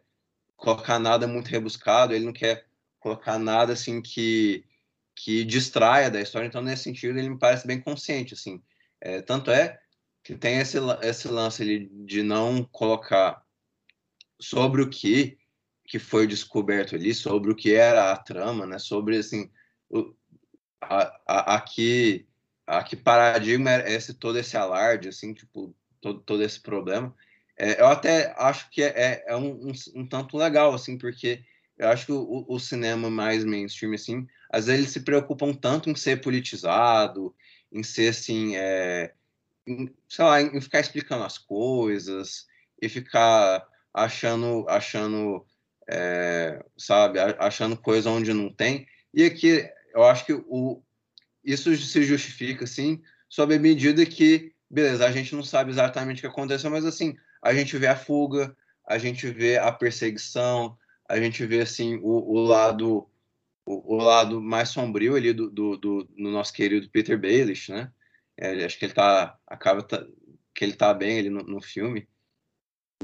[0.56, 2.65] colocar nada muito rebuscado, ele não quer
[3.00, 4.63] colocar nada assim que
[5.22, 6.48] que distraia da história.
[6.48, 8.63] Então, nesse sentido, ele me parece bem consciente, assim.
[9.02, 9.78] É, tanto é
[10.24, 13.43] que tem esse, esse lance ali de não colocar
[14.39, 15.38] sobre o que
[15.86, 18.78] que foi descoberto ali, sobre o que era a trama, né?
[18.78, 19.50] Sobre, assim,
[20.81, 22.25] a, a, a, que,
[22.65, 27.15] a que paradigma é esse, todo esse alarde, assim, tipo, todo, todo esse problema.
[27.57, 31.43] É, eu até acho que é, é um, um, um tanto legal, assim, porque
[31.77, 35.89] eu acho que o, o, cinema mais mainstream, assim, às vezes eles se preocupam tanto
[35.89, 37.35] em ser politizado,
[37.71, 39.13] em ser, assim, é,
[39.67, 42.47] em, sei lá, em ficar explicando as coisas
[42.81, 45.45] e ficar achando, achando,
[45.89, 48.87] é, sabe, achando coisa onde não tem.
[49.13, 50.82] E aqui, eu acho que o,
[51.43, 56.21] isso se justifica, assim, sob a medida que, beleza, a gente não sabe exatamente o
[56.21, 61.19] que aconteceu, mas, assim, a gente vê a fuga, a gente vê a perseguição, a
[61.19, 63.10] gente vê assim o, o lado
[63.65, 67.91] o, o lado mais sombrio ali do, do, do, do nosso querido Peter Baelish, né?
[68.36, 70.06] É, acho que ele tá acaba tá,
[70.56, 72.08] que ele tá bem ali no, no filme.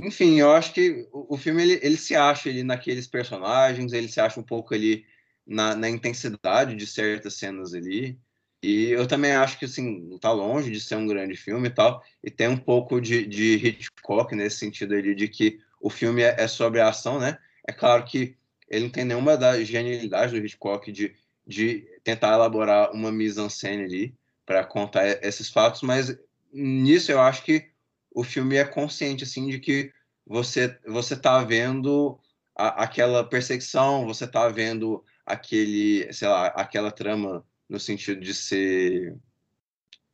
[0.02, 4.08] Enfim, eu acho que o, o filme ele, ele se acha ali naqueles personagens, ele
[4.08, 5.06] se acha um pouco ali
[5.45, 8.17] na, na intensidade de certas cenas ali.
[8.63, 12.03] E eu também acho que, assim, tá longe de ser um grande filme e tal,
[12.23, 16.36] e tem um pouco de, de Hitchcock nesse sentido ali, de que o filme é,
[16.39, 17.38] é sobre a ação, né?
[17.67, 18.36] É claro que
[18.67, 24.15] ele não tem nenhuma da genialidade do Hitchcock de, de tentar elaborar uma mise-en-scène ali
[24.45, 26.17] para contar esses fatos, mas
[26.51, 27.69] nisso eu acho que
[28.12, 29.91] o filme é consciente, assim, de que
[30.25, 32.17] você, você tá vendo
[32.55, 39.15] a, aquela perseguição, você tá vendo aquele, sei lá, aquela trama no sentido de ser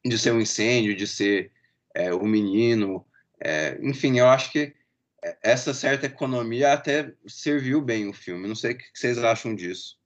[0.03, 1.51] de ser um incêndio, de ser
[1.93, 3.05] é, um menino,
[3.39, 4.73] é, enfim, eu acho que
[5.43, 8.47] essa certa economia até serviu bem o filme.
[8.47, 9.99] Não sei o que vocês acham disso.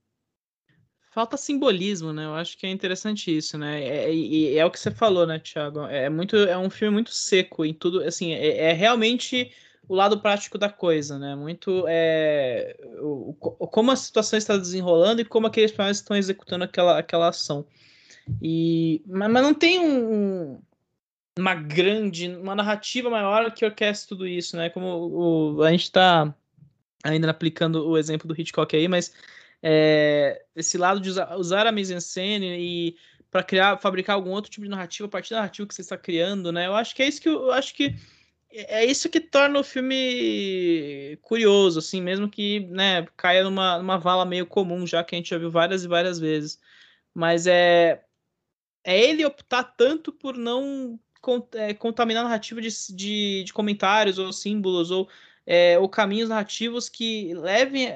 [1.14, 2.26] Falta simbolismo, né?
[2.26, 3.82] Eu acho que é interessante isso, né?
[3.82, 5.86] É, é, é o que você falou, né, Thiago?
[5.86, 9.54] É muito, é um filme muito seco em tudo, assim, é, é realmente
[9.88, 11.36] o lado prático da coisa, né?
[11.36, 16.98] Muito é, o, como a situação está desenrolando e como aqueles personagens estão executando aquela,
[16.98, 17.66] aquela ação.
[18.42, 20.60] E, mas, mas não tem um,
[21.38, 24.70] uma grande, uma narrativa maior que orquestre tudo isso, né?
[24.70, 26.34] Como o, a gente está
[27.04, 29.14] ainda aplicando o exemplo do Hitchcock aí, mas
[29.62, 32.96] é, esse lado de usar, usar a mise-en-scène e
[33.30, 35.98] para criar, fabricar algum outro tipo de narrativa a partir da narrativa que você está
[35.98, 36.68] criando, né?
[36.68, 37.96] Eu acho que é isso que eu, eu acho que
[38.58, 44.26] é isso que torna o filme curioso, assim, mesmo que né, caia numa, numa vala
[44.26, 46.60] meio comum, já que a gente já viu várias e várias vezes.
[47.14, 48.04] Mas é,
[48.84, 51.00] é ele optar tanto por não
[51.54, 55.10] é, contaminar a narrativa de, de, de, comentários ou símbolos ou,
[55.46, 57.90] é, ou caminhos narrativos que levem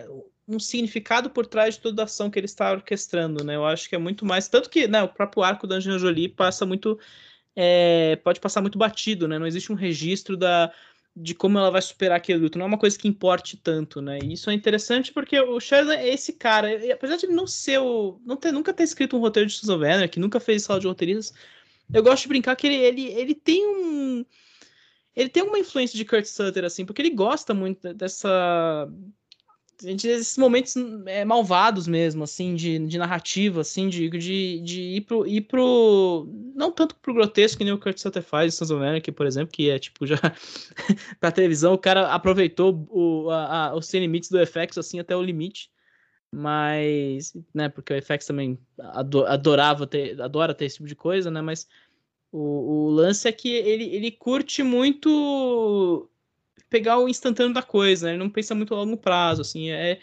[0.48, 3.56] um significado por trás de toda a ação que ele está orquestrando, né?
[3.56, 4.48] Eu acho que é muito mais.
[4.48, 7.00] Tanto que né, o próprio arco da Angelina Jolie passa muito
[7.56, 9.38] é, pode passar muito batido, né?
[9.40, 10.72] Não existe um registro da,
[11.16, 12.58] de como ela vai superar aquele luto.
[12.58, 14.20] Não é uma coisa que importe tanto, né?
[14.24, 16.74] E isso é interessante porque o Sheridan é esse cara.
[16.74, 18.20] E, apesar de ele não ser o.
[18.26, 20.88] Não ter, nunca ter escrito um roteiro de Susan Werner, que nunca fez sala de
[20.88, 21.38] roteiristas,
[21.94, 24.26] eu gosto de brincar que ele, ele, ele tem um.
[25.16, 28.88] Ele tem uma influência de Kurt Sutter, assim, porque ele gosta muito dessa
[29.84, 34.82] a gente esses momentos é, malvados mesmo, assim, de, de narrativa, assim, de, de, de
[34.82, 36.28] ir, pro, ir pro.
[36.56, 39.26] Não tanto pro grotesco que nem o Kurt Sutter faz em Sons of Anarchy, por
[39.26, 40.18] exemplo, que é tipo já.
[41.20, 45.24] pra televisão, o cara aproveitou o, a, a, os limites do FX, assim, até o
[45.24, 45.72] limite.
[46.32, 47.34] Mas.
[47.54, 48.60] né, porque o FX também
[49.26, 51.68] adorava ter, adora ter esse tipo de coisa, né, mas.
[52.32, 56.08] O, o lance é que ele, ele curte muito
[56.70, 58.12] pegar o instantâneo da coisa, né?
[58.14, 60.00] ele não pensa muito a longo prazo, assim, é, é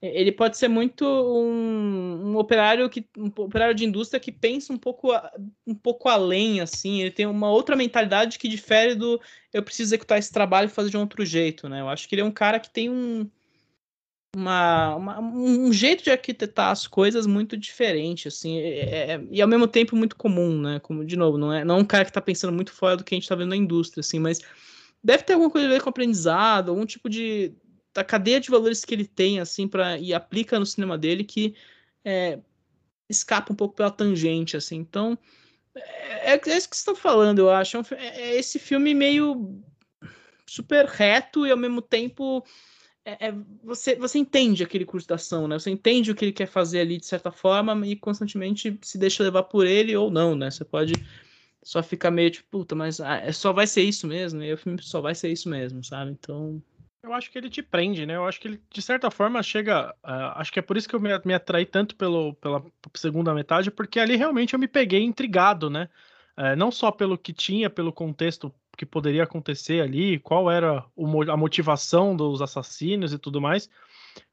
[0.00, 4.78] ele pode ser muito um, um, operário que um operário de indústria que pensa um
[4.78, 5.08] pouco
[5.66, 9.20] um pouco além assim ele tem uma outra mentalidade que difere do
[9.52, 12.14] eu preciso executar esse trabalho e fazer de um outro jeito né eu acho que
[12.14, 13.28] ele é um cara que tem um
[14.36, 19.42] uma, uma um jeito de arquitetar as coisas muito diferente assim é, é, é, e
[19.42, 22.04] ao mesmo tempo muito comum né como de novo não é não é um cara
[22.04, 24.40] que está pensando muito fora do que a gente está vendo na indústria assim mas
[25.02, 27.52] deve ter alguma coisa a ver com aprendizado, algum tipo de
[27.94, 31.54] da cadeia de valores que ele tem assim para e aplica no cinema dele que
[32.04, 32.38] é,
[33.08, 34.76] escapa um pouco pela tangente assim.
[34.76, 35.18] Então
[35.74, 37.78] é, é, é isso que você está falando, eu acho.
[37.78, 39.60] É, é, é, esse filme meio
[40.46, 42.44] super reto e ao mesmo tempo
[43.04, 43.32] é,
[43.62, 45.58] você, você entende aquele curso da ação, né?
[45.58, 49.22] Você entende o que ele quer fazer ali de certa forma e constantemente se deixa
[49.22, 50.50] levar por ele ou não, né?
[50.50, 50.92] Você pode
[51.68, 54.56] só fica meio tipo, puta, mas ah, é, só vai ser isso mesmo, e o
[54.56, 56.12] filme só vai ser isso mesmo, sabe?
[56.12, 56.62] Então.
[57.02, 58.16] Eu acho que ele te prende, né?
[58.16, 59.94] Eu acho que ele, de certa forma, chega.
[60.02, 62.64] Uh, acho que é por isso que eu me, me atraí tanto pelo, pela
[62.96, 65.90] segunda metade, porque ali realmente eu me peguei intrigado, né?
[66.38, 71.30] Uh, não só pelo que tinha, pelo contexto que poderia acontecer ali, qual era o,
[71.30, 73.68] a motivação dos assassinos e tudo mais,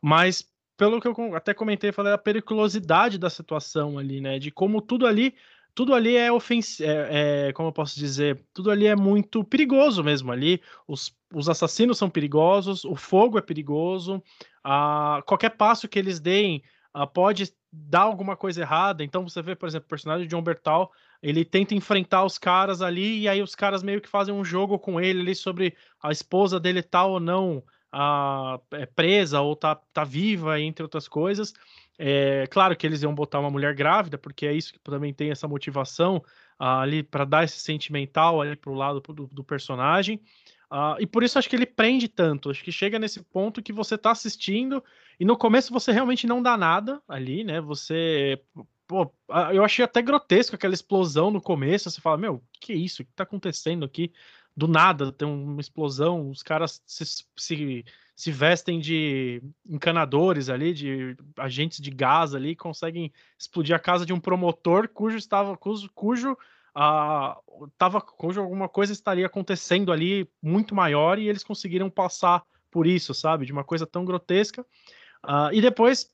[0.02, 4.39] mas pelo que eu até comentei, falei a periculosidade da situação ali, né?
[4.39, 5.36] De como tudo ali
[5.75, 10.01] tudo ali é ofensivo, é, é, como eu posso dizer, tudo ali é muito perigoso
[10.01, 10.61] mesmo ali.
[10.88, 14.23] Os, os assassinos são perigosos, o fogo é perigoso,
[14.63, 19.03] a, qualquer passo que eles deem a, pode dar alguma coisa errada.
[19.03, 20.89] Então você vê, por exemplo, o personagem de John Bertal,
[21.21, 24.79] ele tenta enfrentar os caras ali, e aí os caras meio que fazem um jogo
[24.79, 27.61] com ele ali sobre a esposa dele tá ou não
[27.91, 31.53] a, é presa ou tá, tá viva, entre outras coisas.
[31.97, 35.31] É claro que eles iam botar uma mulher grávida, porque é isso que também tem
[35.31, 36.23] essa motivação
[36.60, 40.21] ah, ali para dar esse sentimental ali para o lado do, do, personagem.
[40.71, 42.49] Uh, e por isso acho que ele prende tanto.
[42.49, 44.84] Acho que chega nesse ponto que você tá assistindo
[45.19, 47.62] e no começo você realmente não dá nada ali, né?
[47.62, 48.41] Você.
[48.88, 49.12] Pô,
[49.51, 51.89] eu achei até grotesco aquela explosão no começo.
[51.89, 53.01] Você fala, meu, o que é isso?
[53.01, 54.12] O que tá acontecendo aqui?
[54.55, 57.03] Do nada tem uma explosão, os caras se,
[57.36, 64.06] se, se vestem de encanadores ali, de agentes de gás ali, conseguem explodir a casa
[64.06, 70.30] de um promotor cujo estava cujo, cujo uh, tava, cujo alguma coisa estaria acontecendo ali
[70.41, 73.45] muito maior e eles conseguiram passar por isso, sabe?
[73.45, 74.65] De uma coisa tão grotesca.
[75.23, 76.12] Uh, e depois,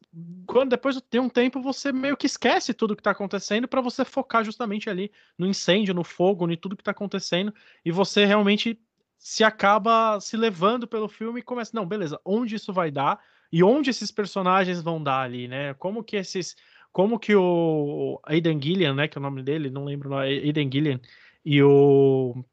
[0.48, 4.06] quando depois de um tempo, você meio que esquece tudo que está acontecendo para você
[4.06, 8.80] focar justamente ali no incêndio, no fogo, em tudo que está acontecendo, e você realmente
[9.22, 13.20] se acaba se levando pelo filme e começa, não, beleza, onde isso vai dar
[13.52, 15.76] e onde esses personagens vão dar ali, né?
[15.76, 16.56] Como que esses
[16.92, 20.70] como que o Aidan Gillian, né, que é o nome dele, não lembro, não, Aidan
[20.72, 21.00] Gillian,
[21.46, 22.44] e o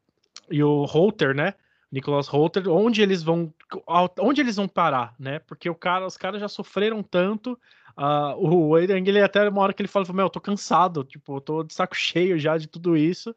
[0.51, 1.55] e o Holter, né,
[1.91, 3.51] Nicholas Holter, onde eles vão
[4.19, 5.39] onde eles vão parar, né?
[5.39, 7.59] Porque o cara, os caras já sofreram tanto.
[7.97, 11.37] Uh, o Aidan Gillian até uma hora que ele fala, meu, eu tô cansado, tipo,
[11.37, 13.31] eu tô de saco cheio já de tudo isso.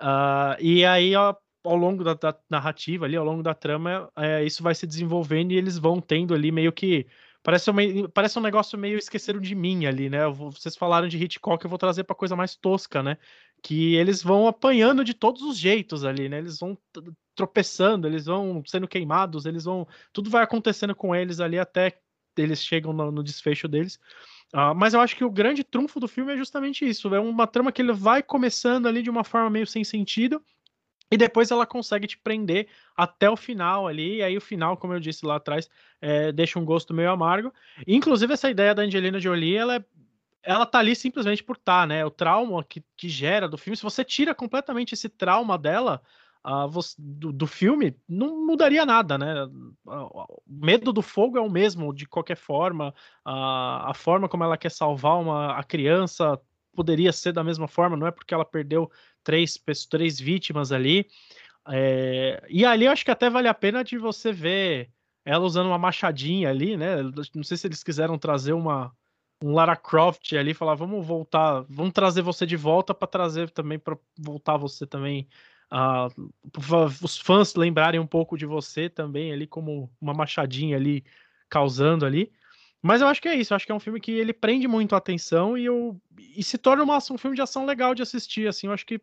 [0.00, 4.44] Uh, e aí, ó, ao longo da, da, narrativa ali, ao longo da trama, é,
[4.44, 7.06] isso vai se desenvolvendo e eles vão tendo ali meio que
[7.42, 7.80] Parece, uma,
[8.12, 10.26] parece um negócio meio esqueceram de mim ali, né?
[10.28, 13.16] Vocês falaram de Hitchcock, eu vou trazer para coisa mais tosca, né?
[13.62, 16.38] Que eles vão apanhando de todos os jeitos ali, né?
[16.38, 16.76] Eles vão
[17.34, 19.86] tropeçando, eles vão sendo queimados, eles vão.
[20.12, 22.00] Tudo vai acontecendo com eles ali até
[22.36, 23.98] eles chegam no, no desfecho deles.
[24.54, 27.14] Uh, mas eu acho que o grande trunfo do filme é justamente isso.
[27.14, 30.42] É uma trama que ele vai começando ali de uma forma meio sem sentido
[31.10, 34.92] e depois ela consegue te prender até o final ali, e aí o final, como
[34.92, 35.68] eu disse lá atrás,
[36.00, 37.52] é, deixa um gosto meio amargo.
[37.86, 39.84] Inclusive, essa ideia da Angelina Jolie, ela, é,
[40.42, 42.04] ela tá ali simplesmente por estar, tá, né?
[42.04, 46.02] O trauma que, que gera do filme, se você tira completamente esse trauma dela,
[46.46, 49.48] uh, você, do, do, filme, não mudaria nada, né?
[49.86, 52.90] O medo do fogo é o mesmo, de qualquer forma,
[53.26, 56.38] uh, a forma como ela quer salvar uma, a criança
[56.78, 58.88] poderia ser da mesma forma, não é porque ela perdeu
[59.24, 59.60] três,
[59.90, 61.08] três vítimas ali.
[61.68, 64.92] É, e ali eu acho que até vale a pena de você ver
[65.24, 67.02] ela usando uma machadinha ali, né?
[67.34, 68.92] Não sei se eles quiseram trazer uma
[69.42, 73.78] um Lara Croft ali, falar vamos voltar, vamos trazer você de volta para trazer também
[73.78, 75.28] para voltar você também
[75.72, 76.32] uh,
[77.02, 81.04] os fãs lembrarem um pouco de você também ali como uma machadinha ali
[81.48, 82.32] causando ali.
[82.82, 84.68] Mas eu acho que é isso, eu acho que é um filme que ele prende
[84.68, 88.02] muito a atenção e, eu, e se torna uma, um filme de ação legal de
[88.02, 89.00] assistir, assim, eu acho que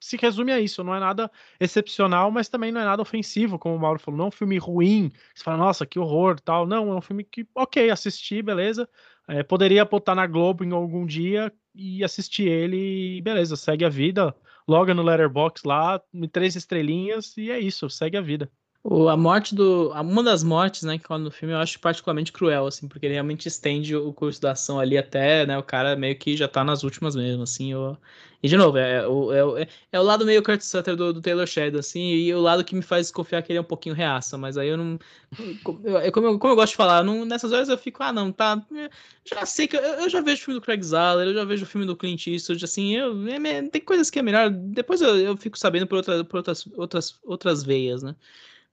[0.00, 0.84] se resume a isso.
[0.84, 4.16] Não é nada excepcional, mas também não é nada ofensivo, como o Mauro falou.
[4.18, 5.10] Não é um filme ruim.
[5.34, 6.66] Você fala, nossa, que horror tal.
[6.66, 8.88] Não, é um filme que, ok, assisti, beleza.
[9.28, 13.88] É, poderia botar na Globo em algum dia e assistir ele e beleza, segue a
[13.88, 14.34] vida.
[14.66, 16.00] Loga no Letterbox lá,
[16.32, 18.50] três estrelinhas e é isso, segue a vida.
[18.90, 19.90] O, a morte do.
[19.90, 23.12] Uma das mortes, né, que rola no filme, eu acho particularmente cruel, assim, porque ele
[23.12, 26.64] realmente estende o curso da ação ali até, né, o cara meio que já tá
[26.64, 27.70] nas últimas mesmo, assim.
[27.70, 27.98] Eu...
[28.42, 31.46] E de novo, é, é, é, é o lado meio Kurt Sutter do, do, Taylor
[31.46, 34.38] Sheridan, assim, e o lado que me faz desconfiar que ele é um pouquinho reaça,
[34.38, 34.98] mas aí eu não.
[35.38, 38.32] Eu, como, eu, como eu gosto de falar, não, nessas horas eu fico, ah, não,
[38.32, 38.64] tá.
[39.24, 39.76] Já sei que.
[39.76, 41.96] Eu, eu já vejo o filme do Craig Zahler, eu já vejo o filme do
[41.96, 44.48] Clint Eastwood, assim, eu, é, tem coisas que é melhor.
[44.50, 48.14] Depois eu, eu fico sabendo por, outra, por outras, outras, outras veias, né?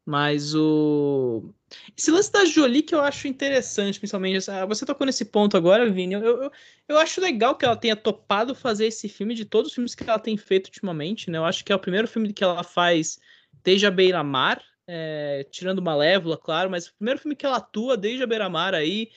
[0.06, 1.52] Mas o.
[1.98, 4.46] Esse lance da Jolie que eu acho interessante, principalmente.
[4.68, 6.14] Você tocou nesse ponto agora, Vini.
[6.14, 6.52] Eu, eu,
[6.88, 10.08] eu acho legal que ela tenha topado fazer esse filme de todos os filmes que
[10.08, 11.40] ela tem feito ultimamente, né?
[11.40, 13.20] Eu acho que é o primeiro filme que ela faz
[13.64, 18.24] desde a Beira-Mar, é, tirando Malévola, claro, mas o primeiro filme que ela atua desde
[18.24, 19.10] a Beira-Mar aí.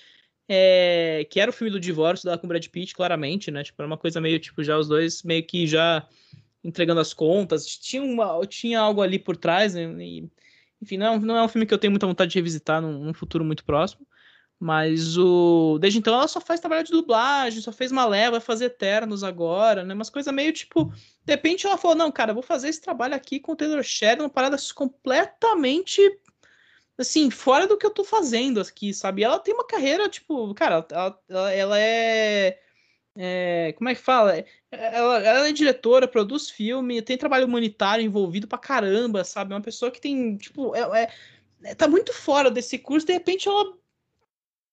[0.51, 3.63] É, que era o filme do divórcio dela com o Brad Pitt, claramente, né?
[3.63, 6.09] Tipo, era uma coisa meio, tipo, já os dois meio que já
[6.65, 7.67] entregando as contas.
[7.67, 9.83] Tinha, uma, tinha algo ali por trás, né?
[10.03, 10.27] E,
[10.81, 13.05] enfim, não, é não é um filme que eu tenho muita vontade de revisitar num,
[13.05, 14.07] num, futuro muito próximo.
[14.61, 15.79] Mas o.
[15.81, 19.85] Desde então ela só faz trabalho de dublagem, só fez Malé, vai fazer Eternos agora,
[19.85, 19.95] né?
[19.95, 20.93] Umas coisas meio tipo.
[21.25, 24.25] De repente ela falou: não, cara, vou fazer esse trabalho aqui com o Taylor Sheridan,
[24.25, 26.01] uma parada completamente.
[26.97, 29.23] Assim, fora do que eu tô fazendo aqui, sabe?
[29.23, 32.59] E ela tem uma carreira, tipo, cara, ela, ela, ela é
[33.21, 34.45] é, como é que fala?
[34.71, 39.53] Ela, ela, é diretora, produz filme, tem trabalho humanitário envolvido pra caramba, sabe?
[39.53, 41.11] É uma pessoa que tem, tipo, é, é,
[41.65, 43.77] é, tá muito fora desse curso, de repente ela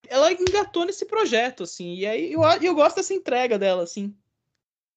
[0.07, 4.15] ela engatou nesse projeto, assim, e aí eu, eu gosto dessa entrega dela, assim.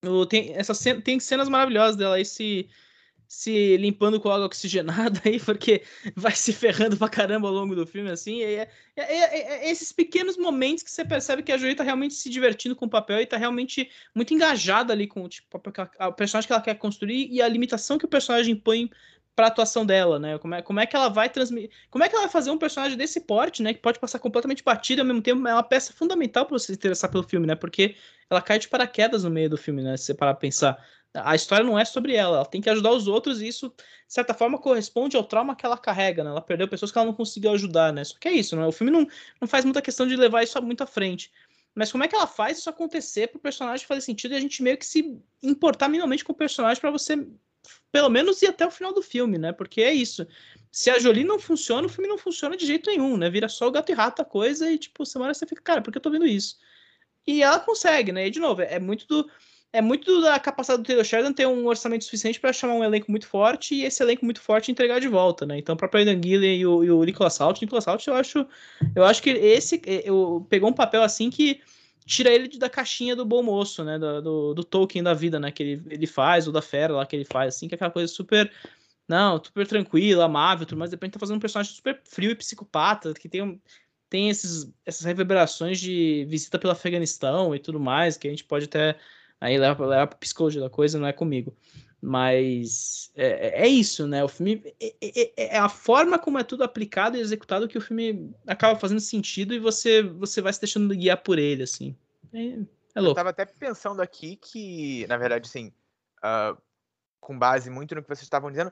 [0.03, 2.69] Eu, tem, essa, tem cenas maravilhosas dela, esse
[3.29, 5.83] se limpando com água oxigenada aí, porque
[6.15, 8.41] vai se ferrando pra caramba ao longo do filme, assim.
[8.41, 12.15] É, é, é, é esses pequenos momentos que você percebe que a Jolie tá realmente
[12.15, 15.61] se divertindo com o papel e tá realmente muito engajada ali com tipo,
[15.99, 18.89] o personagem que ela quer construir e a limitação que o personagem põe
[19.35, 20.37] pra atuação dela, né?
[20.39, 21.69] Como é, como é que ela vai transmitir.
[21.91, 23.73] Como é que ela vai fazer um personagem desse porte, né?
[23.73, 26.65] Que pode passar completamente batido e ao mesmo tempo é uma peça fundamental para você
[26.65, 27.55] se interessar pelo filme, né?
[27.55, 27.95] Porque
[28.29, 29.95] ela cai de paraquedas no meio do filme, né?
[29.95, 30.83] Se você parar pra pensar.
[31.13, 34.13] A história não é sobre ela, ela tem que ajudar os outros e isso, de
[34.13, 36.29] certa forma, corresponde ao trauma que ela carrega, né?
[36.29, 38.03] Ela perdeu pessoas que ela não conseguiu ajudar, né?
[38.03, 38.65] Só que é isso, né?
[38.65, 39.07] O filme não,
[39.41, 41.31] não faz muita questão de levar isso muito à frente.
[41.73, 44.39] Mas como é que ela faz isso acontecer para o personagem fazer sentido e a
[44.39, 47.27] gente meio que se importar minimamente com o personagem para você,
[47.91, 49.51] pelo menos, ir até o final do filme, né?
[49.51, 50.27] Porque é isso.
[50.71, 53.29] Se a Jolie não funciona, o filme não funciona de jeito nenhum, né?
[53.29, 55.91] Vira só o gato e rato a coisa e, tipo, semana você fica, cara, por
[55.91, 56.57] que eu tô vendo isso?
[57.25, 58.27] E ela consegue, né?
[58.27, 59.29] E, de novo, é muito do
[59.71, 63.11] é muito da capacidade do Taylor Sheridan ter um orçamento suficiente para chamar um elenco
[63.11, 65.59] muito forte e esse elenco muito forte entregar de volta, né?
[65.59, 68.47] Então, o Aidan Gillen e o, e o Nicholas Hoult, Nicholas Hoult, eu acho,
[68.95, 71.61] eu acho que esse eu, pegou um papel assim que
[72.03, 73.99] tira ele da caixinha do bom moço, né?
[73.99, 75.51] Do, do, do Tolkien da vida, né?
[75.51, 77.91] Que ele, ele faz, ou da fera lá que ele faz, assim, que é aquela
[77.91, 78.51] coisa super.
[79.07, 82.35] Não, super tranquila, amável, tudo, mas de repente tá fazendo um personagem super frio e
[82.35, 83.59] psicopata, que tem um,
[84.09, 88.65] tem esses, essas reverberações de visita pelo Afeganistão e tudo mais, que a gente pode
[88.65, 88.97] até
[89.41, 91.55] Aí leva, leva pra psicologia da coisa, não é comigo.
[92.01, 94.23] Mas é, é isso, né?
[94.23, 97.81] O filme é, é, é, a forma como é tudo aplicado e executado que o
[97.81, 101.95] filme acaba fazendo sentido e você você vai se deixando guiar por ele, assim.
[102.33, 102.57] É,
[102.95, 103.11] é louco.
[103.11, 105.73] Eu tava até pensando aqui que, na verdade, assim,
[106.19, 106.57] uh,
[107.19, 108.71] com base muito no que vocês estavam dizendo,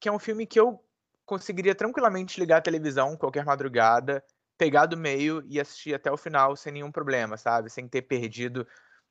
[0.00, 0.82] que é um filme que eu
[1.26, 4.24] conseguiria tranquilamente ligar a televisão qualquer madrugada,
[4.56, 7.68] pegar do meio e assistir até o final sem nenhum problema, sabe?
[7.68, 8.66] Sem ter perdido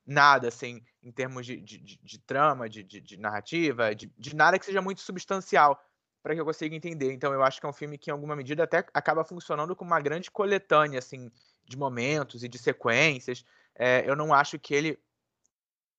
[0.06, 4.66] nada, assim, em termos de, de, de, de trama, de, de, narrativa, de, nada que
[4.66, 5.80] seja muito substancial
[6.22, 7.12] para que eu consiga entender.
[7.14, 9.92] Então eu acho que é um filme que, em alguma medida, até acaba funcionando como
[9.92, 11.32] uma grande coletânea, assim,
[11.66, 13.46] de momentos e de sequências.
[13.76, 15.00] É, eu não acho que ele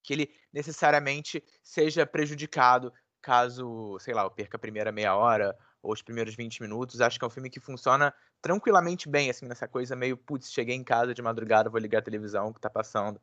[0.05, 2.93] que ele necessariamente seja prejudicado
[3.23, 7.01] caso, sei lá, eu perca a primeira meia hora ou os primeiros 20 minutos.
[7.01, 10.75] Acho que é um filme que funciona tranquilamente bem, assim, nessa coisa meio, putz, cheguei
[10.75, 13.21] em casa de madrugada, vou ligar a televisão, o que tá passando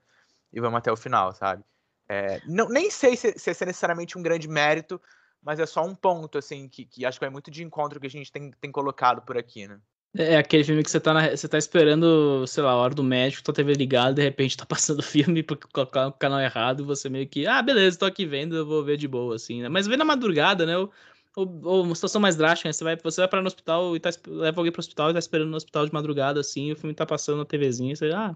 [0.52, 1.64] e vamos até o final, sabe?
[2.08, 5.00] É, não, nem sei se, se é necessariamente um grande mérito,
[5.42, 8.08] mas é só um ponto, assim, que, que acho que vai muito de encontro que
[8.08, 9.80] a gente tem, tem colocado por aqui, né?
[10.18, 12.96] É, é aquele filme que você tá, na, você tá esperando, sei lá, a hora
[12.96, 16.40] do médico, tua TV ligada, de repente tá passando o filme porque colocar o canal
[16.40, 19.62] errado, você meio que, ah, beleza, tô aqui vendo, eu vou ver de boa, assim,
[19.62, 19.70] né?
[19.70, 20.78] Mas vê na madrugada, né?
[20.78, 20.92] Ou,
[21.36, 22.74] ou, ou uma situação mais drástica, né?
[22.74, 25.20] Você vai, você vai para no hospital e tá, leva alguém pro hospital e tá
[25.20, 28.36] esperando no hospital de madrugada, assim, e o filme tá passando na TVzinha, você, ah,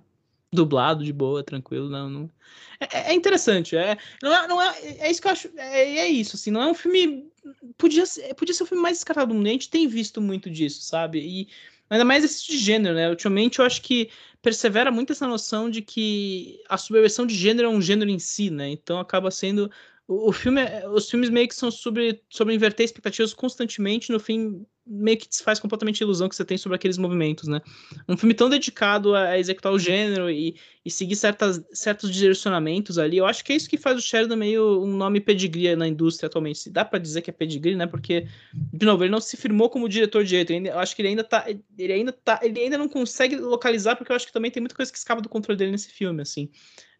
[0.53, 2.31] dublado de boa, tranquilo, não, não...
[2.79, 6.07] É, é, interessante, é, não é, não é, é isso que eu acho, é, é
[6.07, 7.31] isso, assim, não é um filme,
[7.77, 10.49] podia ser, podia ser o filme mais descartado do mundo, a gente tem visto muito
[10.49, 11.47] disso, sabe, e
[11.89, 14.09] ainda mais esse de gênero, né, ultimamente eu acho que
[14.41, 18.49] persevera muito essa noção de que a subversão de gênero é um gênero em si,
[18.49, 19.71] né, então acaba sendo,
[20.07, 25.17] o, filme, os filmes meio que são sobre, sobre inverter expectativas constantemente, no fim meio
[25.17, 27.61] que desfaz completamente a ilusão que você tem sobre aqueles movimentos, né?
[28.07, 33.17] Um filme tão dedicado a executar o gênero e, e seguir certas, certos direcionamentos ali,
[33.17, 36.27] eu acho que é isso que faz o Sheridan meio um nome pedigree na indústria
[36.27, 36.59] atualmente.
[36.59, 37.87] Se dá para dizer que é pedigree, né?
[37.87, 40.51] Porque, de novo, ele não se firmou como diretor de jeito.
[40.51, 41.45] Eu acho que ele ainda tá.
[41.77, 42.39] Ele ainda tá.
[42.43, 45.21] Ele ainda não consegue localizar, porque eu acho que também tem muita coisa que escapa
[45.21, 46.49] do controle dele nesse filme, assim.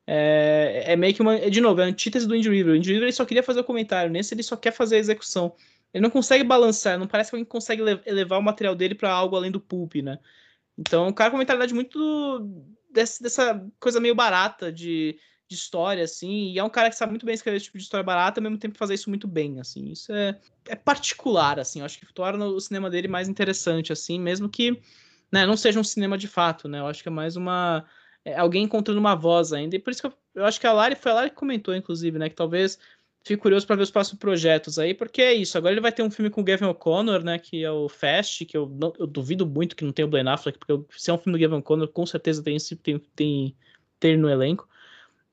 [0.05, 1.49] É, é meio que uma.
[1.49, 2.73] De novo, é a antítese do Indie River.
[2.73, 5.55] O Indie River só queria fazer o comentário, nesse ele só quer fazer a execução.
[5.93, 9.35] Ele não consegue balançar, não parece que alguém consegue elevar o material dele para algo
[9.35, 10.17] além do pulp, né?
[10.77, 12.49] Então, o cara com uma mentalidade muito
[12.91, 17.11] desse, dessa coisa meio barata de, de história, assim, e é um cara que sabe
[17.11, 19.59] muito bem escrever esse tipo de história barata, ao mesmo tempo fazer isso muito bem,
[19.59, 19.91] assim.
[19.91, 24.19] Isso é, é particular, assim, eu acho que torna o cinema dele mais interessante, assim,
[24.19, 24.81] mesmo que
[25.31, 26.79] né, não seja um cinema de fato, né?
[26.79, 27.85] Eu acho que é mais uma
[28.26, 29.76] é, alguém encontrando uma voz ainda.
[29.76, 31.76] E por isso que eu, eu acho que a Lari foi a Lari que comentou,
[31.76, 32.30] inclusive, né?
[32.30, 32.80] Que talvez
[33.24, 35.57] fico curioso para ver os próximos projetos aí, porque é isso.
[35.57, 37.39] Agora ele vai ter um filme com o Gavin O'Connor, né?
[37.39, 40.30] Que é o Fast, que eu, não, eu duvido muito que não tenha o Blaine
[40.30, 43.55] Affleck, porque se é um filme do Gavin O'Connor, com certeza tem, tem, tem,
[43.99, 44.67] tem no elenco.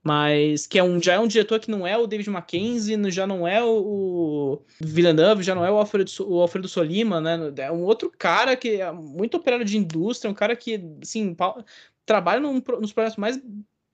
[0.02, 3.26] Mas que é um, já é um diretor que não é o David Mackenzie, já
[3.26, 7.52] não é o, o Villeneuve, já não é o Alfredo, o Alfredo Solima, né?
[7.58, 11.36] É um outro cara que é muito operário de indústria, um cara que, assim,
[12.10, 13.40] trabalha num, nos projetos mais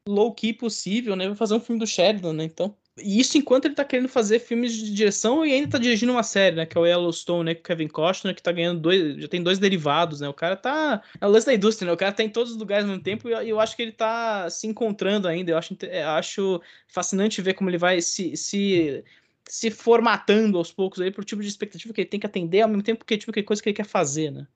[0.09, 1.27] low-key possível, né?
[1.27, 2.45] Vai fazer um filme do Sheridan, né?
[2.45, 6.13] Então, e isso enquanto ele tá querendo fazer filmes de direção e ainda tá dirigindo
[6.13, 6.65] uma série, né?
[6.65, 7.55] Que é o Yellowstone, né?
[7.55, 9.21] Com Kevin Costner, que tá ganhando dois.
[9.21, 10.29] Já tem dois derivados, né?
[10.31, 11.03] O cara tá.
[11.21, 11.93] É o lance da indústria, né?
[11.93, 13.83] O cara tá em todos os lugares ao mesmo tempo e eu, eu acho que
[13.83, 15.51] ele tá se encontrando ainda.
[15.51, 19.05] Eu acho, eu acho fascinante ver como ele vai se, se,
[19.47, 22.69] se formatando aos poucos aí pro tipo de expectativa que ele tem que atender, ao
[22.69, 24.47] mesmo tempo que tipo que coisa que ele quer fazer, né?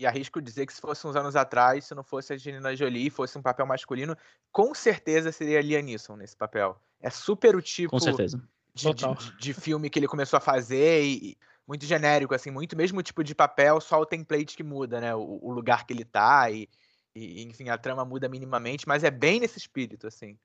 [0.00, 3.10] E arrisco dizer que se fosse uns anos atrás, se não fosse a Angelina Jolie,
[3.10, 4.16] fosse um papel masculino,
[4.50, 6.80] com certeza seria a Liam Neeson nesse papel.
[6.98, 8.42] É super o tipo com certeza.
[8.74, 11.36] De, de, de, filme que ele começou a fazer e
[11.68, 15.14] muito genérico, assim, muito mesmo tipo de papel, só o template que muda, né?
[15.14, 16.66] O, o lugar que ele tá e,
[17.14, 20.38] e, enfim, a trama muda minimamente, mas é bem nesse espírito, assim.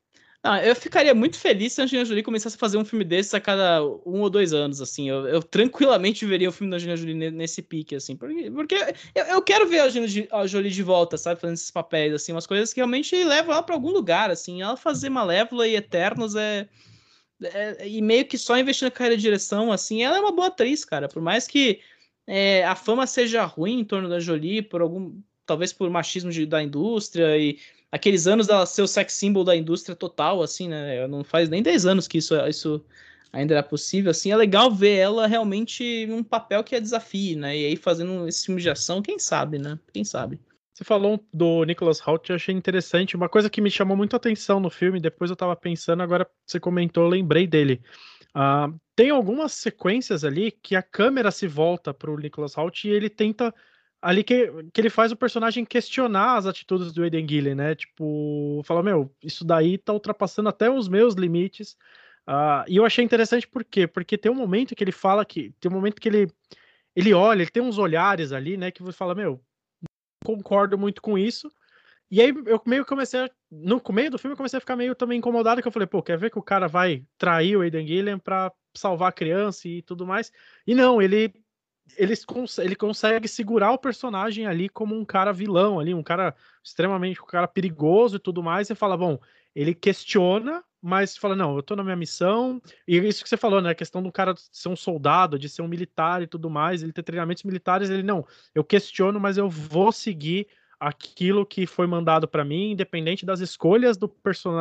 [0.48, 3.34] Ah, eu ficaria muito feliz se a Angelina Jolie começasse a fazer um filme desses
[3.34, 5.10] a cada um ou dois anos, assim.
[5.10, 8.16] Eu, eu tranquilamente veria o filme da Angelina Jolie nesse pique, assim.
[8.16, 8.76] Porque, porque
[9.16, 11.42] eu, eu, quero ver a Angelina Jolie de volta, sabe?
[11.42, 12.32] Fazendo esses papéis, assim.
[12.32, 14.62] Umas coisas que realmente levam ela para algum lugar, assim.
[14.62, 16.70] Ela fazer Malévola e Eternos é,
[17.42, 17.90] é...
[17.90, 20.04] E meio que só investir na carreira de direção, assim.
[20.04, 21.08] Ela é uma boa atriz, cara.
[21.08, 21.80] Por mais que
[22.28, 25.20] é, a fama seja ruim em torno da Jolie, por algum...
[25.44, 27.60] Talvez por machismo de, da indústria e
[27.96, 31.08] aqueles anos dela ser o sex symbol da indústria total, assim, né?
[31.08, 32.84] Não faz nem 10 anos que isso, isso
[33.32, 34.32] ainda era possível, assim.
[34.32, 37.58] É legal ver ela realmente num papel que é desafio, né?
[37.58, 39.80] E aí fazendo esse filme de ação, quem sabe, né?
[39.94, 40.40] Quem sabe.
[40.74, 43.16] Você falou do Nicholas Hoult, eu achei interessante.
[43.16, 46.30] Uma coisa que me chamou muito a atenção no filme, depois eu tava pensando, agora
[46.46, 47.82] você comentou, eu lembrei dele.
[48.36, 53.10] Uh, tem algumas sequências ali que a câmera se volta pro Nicholas Hoult e ele
[53.10, 53.56] tenta
[54.06, 57.74] ali que, que ele faz o personagem questionar as atitudes do Aiden Gillen, né?
[57.74, 61.76] Tipo, fala, meu, isso daí tá ultrapassando até os meus limites.
[62.28, 63.88] Uh, e eu achei interessante por quê?
[63.88, 65.52] Porque tem um momento que ele fala que.
[65.60, 66.32] Tem um momento que ele,
[66.96, 68.70] ele olha, ele tem uns olhares ali, né?
[68.70, 69.42] Que você fala, meu,
[69.82, 71.52] não concordo muito com isso.
[72.12, 74.94] E aí eu meio comecei a, No meio do filme eu comecei a ficar meio
[74.94, 77.88] também incomodado, que eu falei, pô, quer ver que o cara vai trair o Aiden
[77.88, 80.32] Gillen pra salvar a criança e tudo mais?
[80.68, 81.34] E não, ele
[81.98, 82.14] ele,
[82.60, 87.26] ele consegue segurar o personagem ali como um cara vilão ali, um cara extremamente um
[87.26, 89.20] cara perigoso e tudo mais, e fala, bom,
[89.56, 93.62] ele questiona, mas fala, não, eu tô na minha missão, e isso que você falou,
[93.62, 96.84] né, a questão do cara ser um soldado, de ser um militar e tudo mais,
[96.84, 100.48] ele ter treinamentos militares, ele, não, eu questiono, mas eu vou seguir
[100.80, 104.14] aquilo que foi mandado para mim, independente das escolhas do,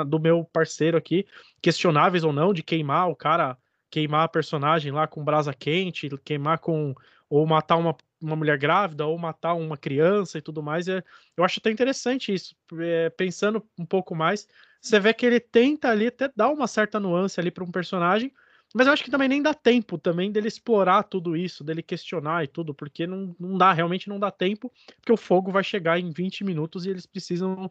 [0.06, 1.26] do meu parceiro aqui,
[1.60, 3.58] questionáveis ou não, de queimar o cara
[3.94, 6.96] queimar a personagem lá com brasa quente, queimar com.
[7.36, 10.86] Ou matar uma, uma mulher grávida, ou matar uma criança e tudo mais.
[10.86, 11.02] É,
[11.36, 12.54] eu acho até interessante isso.
[12.78, 14.46] É, pensando um pouco mais,
[14.80, 18.32] você vê que ele tenta ali até dar uma certa nuance ali para um personagem.
[18.72, 22.44] Mas eu acho que também nem dá tempo também dele explorar tudo isso, dele questionar
[22.44, 25.98] e tudo, porque não, não dá, realmente não dá tempo, porque o fogo vai chegar
[25.98, 27.70] em 20 minutos e eles precisam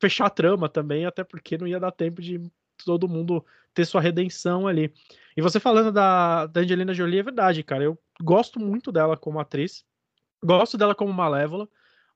[0.00, 2.40] fechar a trama também, até porque não ia dar tempo de
[2.84, 4.92] todo mundo ter sua redenção ali.
[5.36, 7.84] E você falando da, da Angelina Jolie, é verdade, cara.
[7.84, 9.84] Eu gosto muito dela como atriz.
[10.42, 11.68] Gosto dela como Malévola.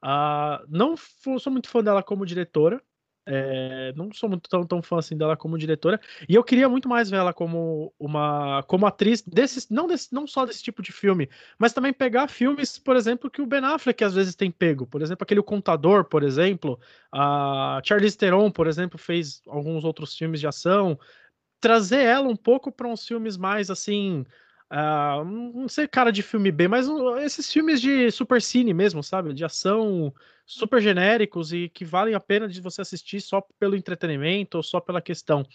[0.05, 2.83] Uh, não sou muito fã dela como diretora.
[3.27, 5.99] É, não sou muito tão, tão fã assim dela como diretora.
[6.29, 10.27] E eu queria muito mais ver ela como uma como atriz desses, não, desse, não
[10.27, 14.05] só desse tipo de filme, mas também pegar filmes, por exemplo, que o Ben Affleck
[14.05, 14.87] às vezes tem pego.
[14.87, 16.79] Por exemplo, aquele o Contador, por exemplo.
[17.11, 20.99] A Charlize Theron, por exemplo, fez alguns outros filmes de ação
[21.65, 24.27] trazer ela um pouco para uns filmes mais assim.
[24.73, 26.89] Uh, não sei cara de filme B, mas
[27.23, 29.33] esses filmes de super cine mesmo, sabe?
[29.33, 30.13] De ação
[30.47, 34.81] super genéricos e que valem a pena de você assistir só pelo entretenimento ou só
[34.81, 35.47] pela questão.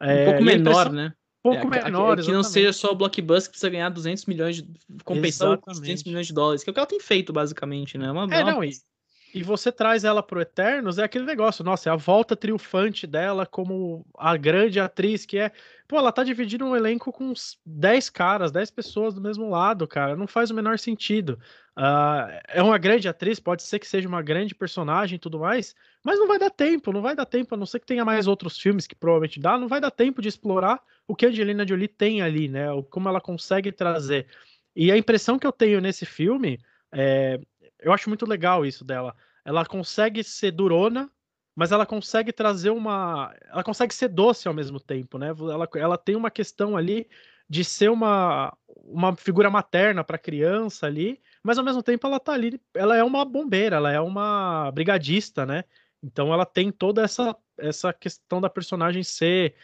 [0.00, 0.92] Um é, pouco menor, impressão...
[0.92, 1.12] né?
[1.44, 2.18] Um pouco é, menor.
[2.18, 4.66] É, que não seja só o blockbuster que precisa ganhar 200 milhões de.
[5.04, 8.10] compensar os 200 milhões de dólares, que é o que ela tem feito, basicamente, né?
[8.10, 8.52] Uma, é, uma...
[8.52, 8.72] não, e
[9.42, 14.04] você traz ela pro Eternos, é aquele negócio, nossa, é a volta triunfante dela como
[14.18, 15.52] a grande atriz que é.
[15.86, 17.32] Pô, ela tá dividindo um elenco com
[17.64, 20.16] 10 caras, 10 pessoas do mesmo lado, cara.
[20.16, 21.38] Não faz o menor sentido.
[21.76, 25.74] Uh, é uma grande atriz, pode ser que seja uma grande personagem e tudo mais,
[26.04, 28.26] mas não vai dar tempo, não vai dar tempo, a não ser que tenha mais
[28.26, 31.66] outros filmes que provavelmente dá, não vai dar tempo de explorar o que a Angelina
[31.66, 32.66] Jolie tem ali, né?
[32.90, 34.26] Como ela consegue trazer.
[34.74, 36.58] E a impressão que eu tenho nesse filme
[36.92, 37.40] é,
[37.82, 39.14] eu acho muito legal isso dela.
[39.44, 41.10] Ela consegue ser durona,
[41.54, 43.34] mas ela consegue trazer uma.
[43.50, 45.28] Ela consegue ser doce ao mesmo tempo, né?
[45.28, 47.08] Ela, ela tem uma questão ali
[47.48, 52.20] de ser uma, uma figura materna para a criança ali, mas ao mesmo tempo ela
[52.20, 55.64] tá ali, ela é uma bombeira, ela é uma brigadista, né?
[56.02, 59.54] Então ela tem toda essa, essa questão da personagem ser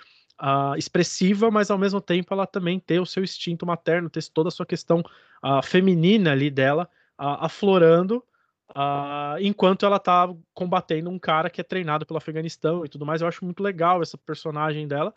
[0.43, 4.49] uh, expressiva, mas ao mesmo tempo ela também ter o seu instinto materno, ter toda
[4.49, 5.01] a sua questão
[5.45, 8.23] uh, feminina ali dela aflorando
[8.71, 13.21] uh, enquanto ela tá combatendo um cara que é treinado pelo Afeganistão e tudo mais.
[13.21, 15.14] Eu acho muito legal essa personagem dela.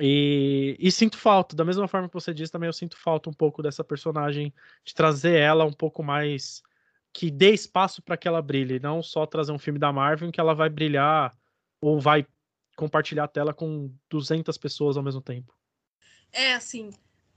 [0.00, 3.32] E, e, sinto falta, da mesma forma que você disse, também eu sinto falta um
[3.32, 4.52] pouco dessa personagem,
[4.84, 6.62] de trazer ela um pouco mais.
[7.12, 10.32] que dê espaço para que ela brilhe, não só trazer um filme da Marvel em
[10.32, 11.32] que ela vai brilhar
[11.80, 12.26] ou vai
[12.76, 15.54] compartilhar a tela com 200 pessoas ao mesmo tempo.
[16.32, 16.90] É, assim,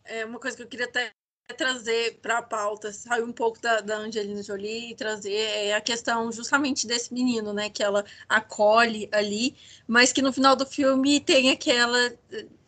[0.03, 1.13] é uma coisa que eu queria até
[1.55, 5.81] trazer para a pauta, sair um pouco da, da Angelina Jolie e trazer é, a
[5.81, 9.55] questão justamente desse menino, né, que ela acolhe ali,
[9.87, 12.13] mas que no final do filme tem aquela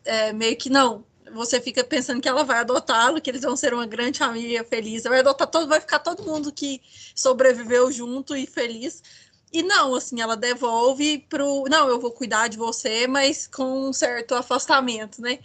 [0.04, 3.74] é, meio que não, você fica pensando que ela vai adotá-lo, que eles vão ser
[3.74, 6.80] uma grande família feliz, vai adotar todo, vai ficar todo mundo que
[7.14, 9.02] sobreviveu junto e feliz.
[9.52, 11.64] E não, assim, ela devolve pro.
[11.68, 15.40] Não, eu vou cuidar de você, mas com um certo afastamento, né?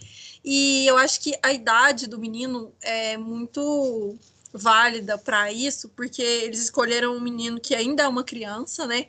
[0.46, 4.16] E eu acho que a idade do menino é muito
[4.52, 9.08] válida para isso, porque eles escolheram um menino que ainda é uma criança, né?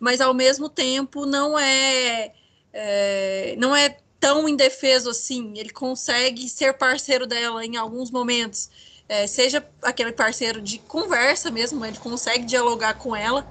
[0.00, 2.32] Mas ao mesmo tempo não é,
[2.72, 5.52] é não é tão indefeso assim.
[5.58, 8.70] Ele consegue ser parceiro dela em alguns momentos.
[9.08, 13.46] É, seja aquele parceiro de conversa mesmo, ele consegue dialogar com ela.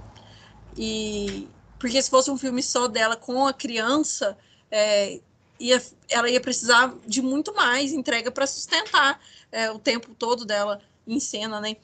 [0.75, 1.47] E
[1.79, 4.37] porque se fosse um filme só dela com a criança,
[4.71, 5.19] é,
[5.59, 9.19] ia, ela ia precisar de muito mais entrega para sustentar
[9.51, 11.77] é, o tempo todo dela em cena, né?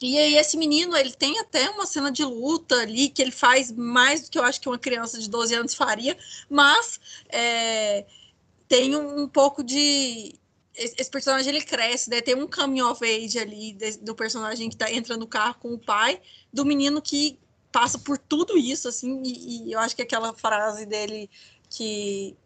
[0.00, 3.72] E aí esse menino, ele tem até uma cena de luta ali, que ele faz
[3.72, 6.16] mais do que eu acho que uma criança de 12 anos faria,
[6.50, 7.00] mas
[7.30, 8.04] é,
[8.68, 10.34] tem um, um, pouco de...
[10.74, 12.20] Esse personagem, ele cresce, né?
[12.20, 15.72] Tem um coming of age ali, de, do personagem que tá, entra no carro com
[15.72, 16.20] o pai,
[16.52, 17.38] do menino que
[17.72, 21.30] passa por tudo isso, assim, e, e eu acho que aquela frase dele
[21.70, 22.36] que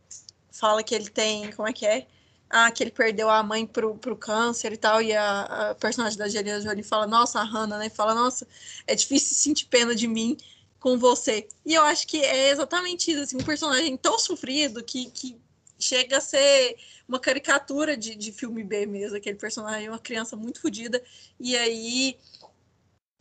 [0.50, 2.06] fala que ele tem, como é que é?
[2.50, 6.18] ah, que ele perdeu a mãe pro, pro câncer e tal, e a, a personagem
[6.18, 8.46] da Angelina Jolie fala, nossa, a Hannah, né, fala, nossa,
[8.88, 10.36] é difícil sentir pena de mim
[10.80, 11.46] com você.
[11.64, 15.36] E eu acho que é exatamente isso, assim, um personagem tão sofrido que, que
[15.78, 16.76] chega a ser
[17.08, 21.00] uma caricatura de, de filme B mesmo, aquele personagem, uma criança muito fodida,
[21.38, 22.18] e aí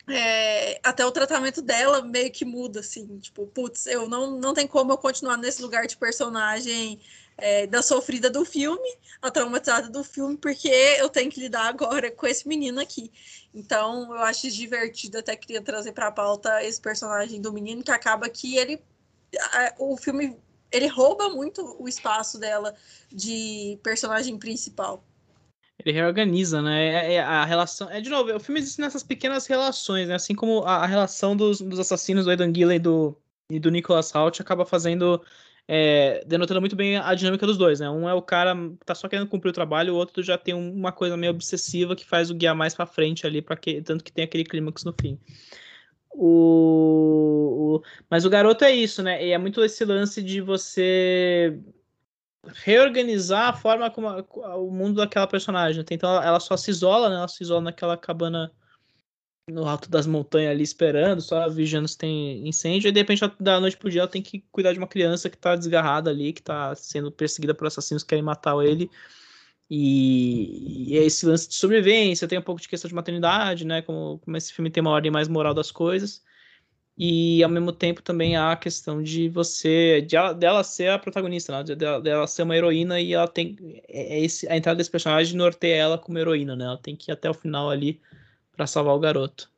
[0.09, 4.67] é, até o tratamento dela meio que muda, assim, tipo, putz, eu não, não tem
[4.67, 6.99] como eu continuar nesse lugar de personagem
[7.37, 8.89] é, da sofrida do filme,
[9.21, 13.11] a traumatizada do filme, porque eu tenho que lidar agora com esse menino aqui.
[13.53, 17.91] Então, eu acho divertido, até queria trazer para a pauta esse personagem do menino, que
[17.91, 18.81] acaba que ele.
[19.77, 20.37] O filme
[20.71, 22.75] ele rouba muito o espaço dela
[23.11, 25.03] de personagem principal.
[25.79, 27.07] Ele reorganiza, né?
[27.07, 27.89] É, é, a relação.
[27.89, 30.15] É de novo, o filme existe nessas pequenas relações, né?
[30.15, 33.17] Assim como a, a relação dos, dos assassinos do Aidan Gillen e do,
[33.49, 35.21] e do Nicholas Hoult acaba fazendo
[35.71, 37.87] é, denotando muito bem a dinâmica dos dois, né?
[37.89, 40.53] Um é o cara que tá só querendo cumprir o trabalho, o outro já tem
[40.53, 44.03] uma coisa meio obsessiva que faz o guiar mais para frente ali, para que tanto
[44.03, 45.19] que tem aquele clímax no fim.
[46.11, 49.23] O, o, mas o garoto é isso, né?
[49.23, 51.57] E é muito esse lance de você
[52.47, 55.83] reorganizar a forma como a, o mundo daquela personagem.
[55.89, 57.15] Então ela, ela, só se isola, né?
[57.15, 58.51] Ela se isola naquela cabana
[59.49, 63.59] no alto das montanhas ali esperando, só vigiando se tem incêndio, e de repente da
[63.59, 66.41] noite pro dia ela tem que cuidar de uma criança que tá desgarrada ali, que
[66.41, 68.89] tá sendo perseguida por assassinos que querem matar ele.
[69.69, 73.81] E, e é esse lance de sobrevivência, tem um pouco de questão de maternidade, né?
[73.81, 76.23] Como, como esse filme tem uma ordem mais moral das coisas.
[77.01, 80.99] E ao mesmo tempo também há a questão de você, de ela, dela ser a
[80.99, 81.75] protagonista, né?
[81.75, 83.55] dela, ser uma heroína e ela tem.
[83.87, 86.65] É, é esse, a entrada desse personagem norteia ela como heroína, né?
[86.65, 88.01] Ela tem que ir até o final ali
[88.51, 89.49] para salvar o garoto.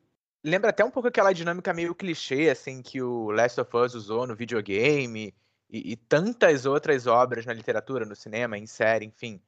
[0.44, 4.24] Lembra até um pouco aquela dinâmica meio clichê, assim, que o Last of Us usou
[4.24, 5.34] no videogame
[5.68, 9.40] e, e tantas outras obras na literatura, no cinema, em série, enfim,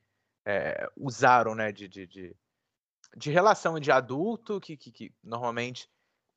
[0.44, 2.36] é, usaram, né, de, de, de,
[3.16, 5.88] de, relação de adulto, que, que, que normalmente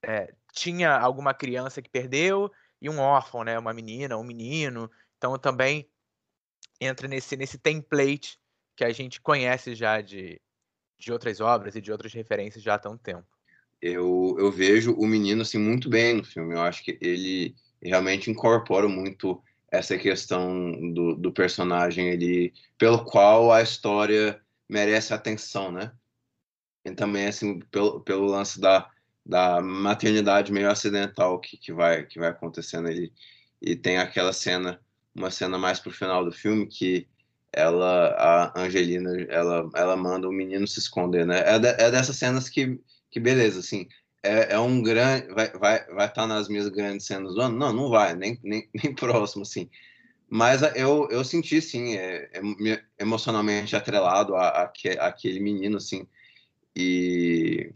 [0.04, 2.52] é, tinha alguma criança que perdeu,
[2.82, 4.90] e um órfão, né, uma menina, um menino.
[5.18, 5.90] Então também
[6.80, 8.40] entra nesse, nesse template
[8.76, 10.40] que a gente conhece já de,
[11.00, 13.26] de outras obras e de outras referências já há tanto tempo.
[13.82, 16.54] Eu, eu vejo o menino assim muito bem no filme.
[16.54, 19.42] Eu acho que ele realmente incorpora muito
[19.72, 25.92] essa questão do, do personagem ele pelo qual a história merece atenção, né?
[26.86, 28.90] E também assim pelo, pelo lance da,
[29.28, 33.12] da maternidade meio acidental que, que vai que vai acontecendo ele
[33.62, 34.80] e tem aquela cena
[35.14, 37.08] uma cena mais pro final do filme que
[37.52, 38.10] ela,
[38.56, 41.42] a Angelina, ela, ela manda o menino se esconder, né?
[41.46, 43.88] É, de, é dessas cenas que, que beleza, assim,
[44.22, 47.58] é, é um grande, vai estar vai, vai tá nas minhas grandes cenas do ano?
[47.58, 49.70] Não, não vai, nem, nem, nem próximo, assim.
[50.30, 54.72] Mas eu, eu senti, sim, é, é emocionalmente atrelado a, a,
[55.08, 56.06] aquele menino, assim,
[56.76, 57.74] e,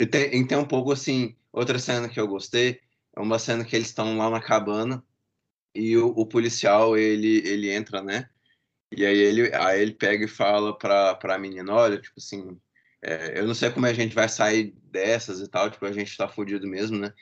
[0.00, 2.80] e tem, e tem um pouco, assim, outra cena que eu gostei,
[3.16, 5.02] é uma cena que eles estão lá na cabana
[5.74, 8.28] e o, o policial, ele, ele entra, né,
[8.92, 12.58] e aí ele, aí ele pega e fala pra, pra menina, olha, tipo assim,
[13.02, 16.16] é, eu não sei como a gente vai sair dessas e tal, tipo, a gente
[16.16, 17.12] tá fudido mesmo, né?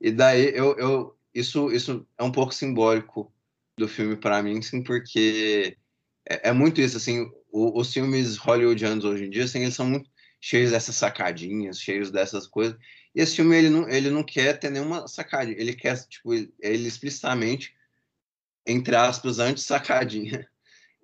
[0.00, 3.32] E daí eu, eu isso, isso é um pouco simbólico
[3.78, 5.76] do filme para mim, sim, porque
[6.28, 9.86] é, é, muito isso, assim, o, os filmes hollywoodianos hoje em dia, assim, eles são
[9.86, 10.10] muito
[10.40, 12.76] cheios dessas sacadinhas, cheios dessas coisas,
[13.14, 16.86] e esse filme, ele não, ele não quer ter nenhuma sacadinha, ele quer, tipo, ele,
[16.86, 17.74] explicitamente,
[18.66, 20.46] entre aspas, anti-sacadinha,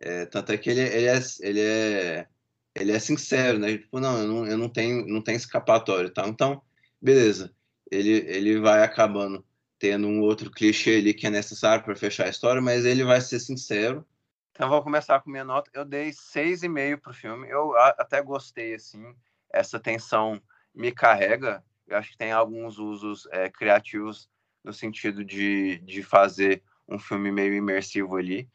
[0.03, 2.27] É, tanto é que ele, ele, é, ele, é,
[2.75, 3.79] ele é sincero, né?
[3.79, 6.27] Tipo, não, eu não, eu não tenho, não tenho escapatório, tá?
[6.29, 6.61] Então,
[7.01, 7.55] beleza.
[7.91, 9.45] Ele, ele vai acabando
[9.79, 13.21] tendo um outro clichê ali que é necessário para fechar a história, mas ele vai
[13.21, 14.05] ser sincero.
[14.53, 15.71] Então, vou começar com minha nota.
[15.73, 17.49] Eu dei 6,5 pro filme.
[17.49, 19.15] Eu até gostei, assim.
[19.51, 20.41] Essa tensão
[20.75, 21.65] me carrega.
[21.87, 24.31] Eu acho que tem alguns usos é, criativos
[24.63, 28.49] no sentido de, de fazer um filme meio imersivo ali.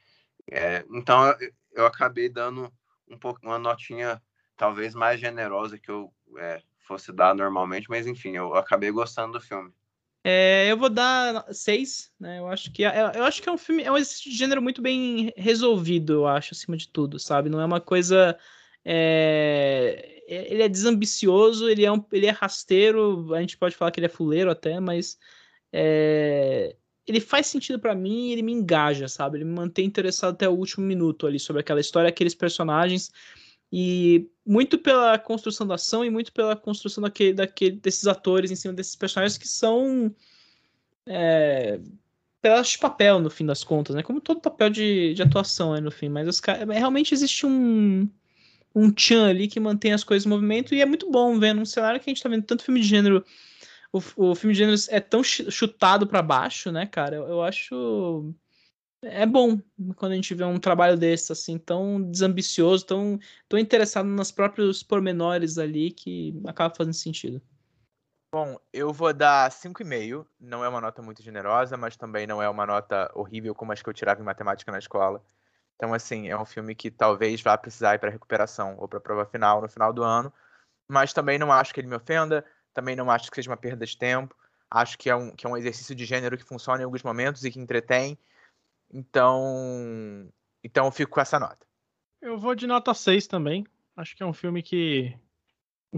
[0.51, 2.71] É, então eu, eu acabei dando
[3.07, 4.21] um pouco uma notinha
[4.55, 9.41] talvez mais generosa que eu é, fosse dar normalmente, mas enfim, eu acabei gostando do
[9.41, 9.73] filme.
[10.29, 12.39] É, eu vou dar seis, né?
[12.39, 14.61] Eu acho que é, eu acho que é um filme, é um exercício de gênero
[14.61, 17.49] muito bem resolvido, eu acho, acima de tudo, sabe?
[17.49, 18.37] Não é uma coisa.
[18.83, 24.01] é, ele é desambicioso, ele é, um, ele é rasteiro, a gente pode falar que
[24.01, 25.17] ele é fuleiro até, mas
[25.71, 26.75] é,
[27.05, 29.37] ele faz sentido pra mim ele me engaja, sabe?
[29.37, 33.13] Ele me mantém interessado até o último minuto ali sobre aquela história, aqueles personagens.
[33.71, 38.55] E muito pela construção da ação e muito pela construção daquele, daquele, desses atores em
[38.55, 40.13] cima desses personagens que são
[41.05, 41.79] é,
[42.41, 44.03] pedaços de papel, no fim das contas, né?
[44.03, 46.09] Como todo papel de, de atuação, né, no fim.
[46.09, 48.09] Mas os caras, realmente existe um,
[48.73, 51.65] um tchan ali que mantém as coisas em movimento e é muito bom ver num
[51.65, 53.25] cenário que a gente tá vendo tanto filme de gênero.
[53.91, 57.15] O, o filme de gênero é tão chu- chutado para baixo, né, cara?
[57.17, 58.33] Eu, eu acho
[59.03, 59.59] é bom
[59.95, 64.83] quando a gente vê um trabalho desse, assim, tão desambicioso, tão, tão interessado nos próprios
[64.83, 67.41] pormenores ali que acaba fazendo sentido.
[68.33, 70.25] Bom, eu vou dar 5,5.
[70.39, 73.81] Não é uma nota muito generosa, mas também não é uma nota horrível como as
[73.81, 75.23] que eu tirava em matemática na escola.
[75.75, 79.25] Então, assim, é um filme que talvez vá precisar ir para recuperação ou para prova
[79.25, 80.33] final no final do ano.
[80.89, 82.43] Mas também não acho que ele me ofenda,
[82.73, 84.35] também não acho que seja uma perda de tempo.
[84.69, 87.45] Acho que é um, que é um exercício de gênero que funciona em alguns momentos
[87.45, 88.17] e que entretém.
[88.91, 90.29] Então,
[90.63, 91.65] então eu fico com essa nota.
[92.21, 93.65] Eu vou de nota 6 também.
[93.95, 95.15] Acho que é um filme que.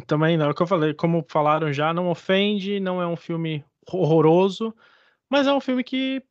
[0.06, 3.16] Também, não é o que eu falei, como falaram já, não ofende, não é um
[3.16, 4.74] filme horroroso,
[5.28, 6.24] mas é um filme que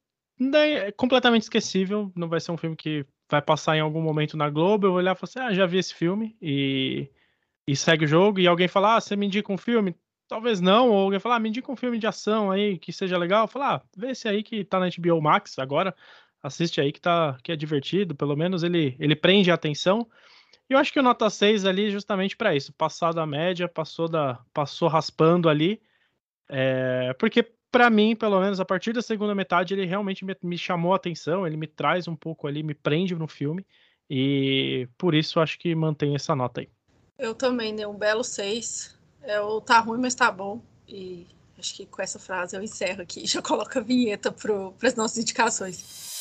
[0.55, 2.13] é completamente esquecível.
[2.15, 4.87] Não vai ser um filme que vai passar em algum momento na Globo.
[4.87, 7.11] Eu vou olhar e falar assim: ah, já vi esse filme, e,
[7.67, 8.39] e segue o jogo.
[8.39, 9.97] E alguém falar: ah, você me indica um filme?
[10.29, 13.19] Talvez não, ou alguém falar: ah, me indica um filme de ação aí que seja
[13.19, 13.49] legal.
[13.49, 15.95] Falar: ah, vê esse aí que tá na HBO Max agora
[16.43, 20.07] assiste aí que tá que é divertido, pelo menos ele ele prende a atenção.
[20.69, 24.09] E eu acho que o nota 6 ali justamente para isso, passar da média, passou
[24.09, 25.81] da passou raspando ali.
[26.49, 30.59] É, porque para mim, pelo menos a partir da segunda metade, ele realmente me, me
[30.59, 33.67] chamou a atenção, ele me traz um pouco ali, me prende no filme.
[34.11, 36.69] E por isso acho que mantém essa nota aí.
[37.19, 38.97] Eu também dei um belo 6.
[39.23, 40.63] É, o tá ruim, mas tá bom.
[40.87, 41.27] E
[41.59, 43.27] acho que com essa frase eu encerro aqui.
[43.29, 46.18] Já coloco a vinheta para as nossas indicações.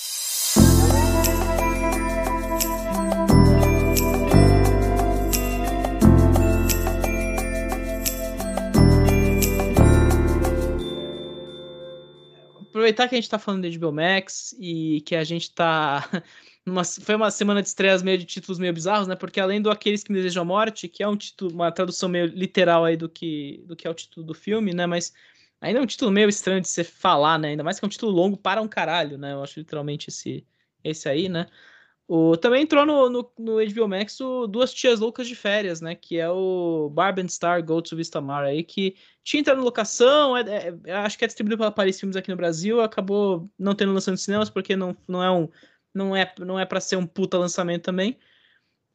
[12.88, 16.08] Aproveitar que a gente tá falando de HBO Max e que a gente tá.
[17.02, 19.16] Foi uma semana de estreias meio de títulos meio bizarros, né?
[19.16, 22.08] Porque além do Aqueles que Me Desejam a Morte, que é um título, uma tradução
[22.08, 24.86] meio literal aí do que, do que é o título do filme, né?
[24.86, 25.14] Mas
[25.60, 27.50] ainda é um título meio estranho de você falar, né?
[27.50, 29.34] Ainda mais que é um título longo para um caralho, né?
[29.34, 30.46] Eu acho literalmente esse,
[30.84, 31.48] esse aí, né?
[32.08, 35.94] O, também entrou no, no, no HBO Max o Duas Tias Loucas de Férias, né?
[35.94, 40.74] Que é o Barb Star Go to Vistamar aí, que tinha entrado na locação, é,
[40.86, 44.20] é, acho que é distribuído pela Paris Filmes aqui no Brasil, acabou não tendo lançamento
[44.20, 45.50] nos cinemas, porque não, não é um.
[45.94, 48.18] Não é, não é para ser um puta lançamento também.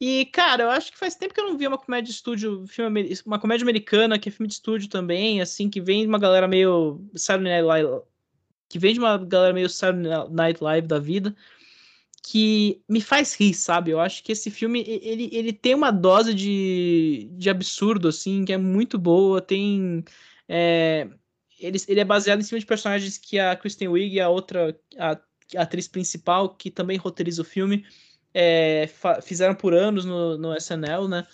[0.05, 2.67] E, cara, eu acho que faz tempo que eu não vi uma comédia de estúdio,
[2.67, 6.19] filme, uma comédia americana, que é filme de estúdio também, assim, que vem de uma
[6.19, 8.03] galera meio Saturday Night Live,
[8.69, 11.37] que vem de uma galera meio Saturday Night Live da vida,
[12.23, 13.91] que me faz rir, sabe?
[13.91, 18.53] Eu acho que esse filme, ele, ele tem uma dose de, de absurdo, assim, que
[18.53, 20.05] é muito boa, tem...
[20.49, 21.09] É,
[21.59, 24.77] ele, ele é baseado em cima de personagens que a Kristen Wiig e a outra
[24.99, 25.19] a,
[25.57, 27.85] a atriz principal, que também roteiriza o filme,
[28.35, 28.89] é,
[29.23, 31.27] fizeram por anos no, no SNL, né?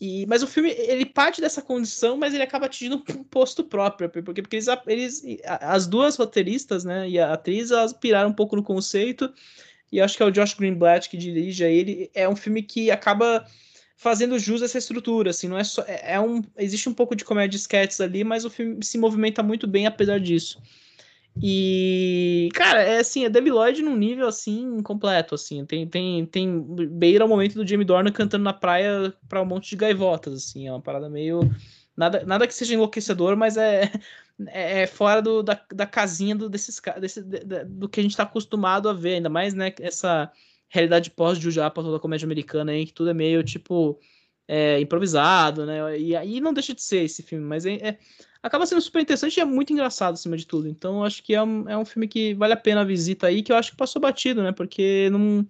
[0.00, 4.08] E, mas o filme, ele parte dessa condição, mas ele acaba atingindo um posto próprio,
[4.08, 8.56] porque, porque eles, eles, as duas roteiristas, né, e a atriz, elas piraram um pouco
[8.56, 9.30] no conceito,
[9.90, 13.44] e acho que é o Josh Greenblatt que dirige ele, é um filme que acaba
[13.96, 17.14] fazendo jus a essa estrutura, assim, não é só, é, é um, existe um pouco
[17.14, 20.58] de comédia de sketches ali, mas o filme se movimenta muito bem apesar disso.
[21.42, 26.60] E, cara, é assim, é Debbie Lloyd num nível assim completo, assim, tem tem tem
[26.88, 30.66] beira o momento do Jamie Dornan cantando na praia para um monte de gaivotas, assim,
[30.66, 31.40] é uma parada meio
[31.96, 33.90] nada, nada que seja enlouquecedor, mas é
[34.48, 38.88] é, fora do, da, da casinha do, desses desse, do que a gente está acostumado
[38.88, 40.30] a ver, ainda mais, né, essa
[40.68, 43.98] realidade pós-Jujapa, toda a comédia americana que tudo é meio, tipo,
[44.46, 45.98] é, improvisado, né?
[45.98, 47.98] E aí não deixa de ser esse filme, mas é, é,
[48.42, 50.68] acaba sendo super interessante e é muito engraçado acima de tudo.
[50.68, 53.42] Então acho que é um, é um filme que vale a pena a visita aí,
[53.42, 54.50] que eu acho que passou batido, né?
[54.50, 55.46] Porque não,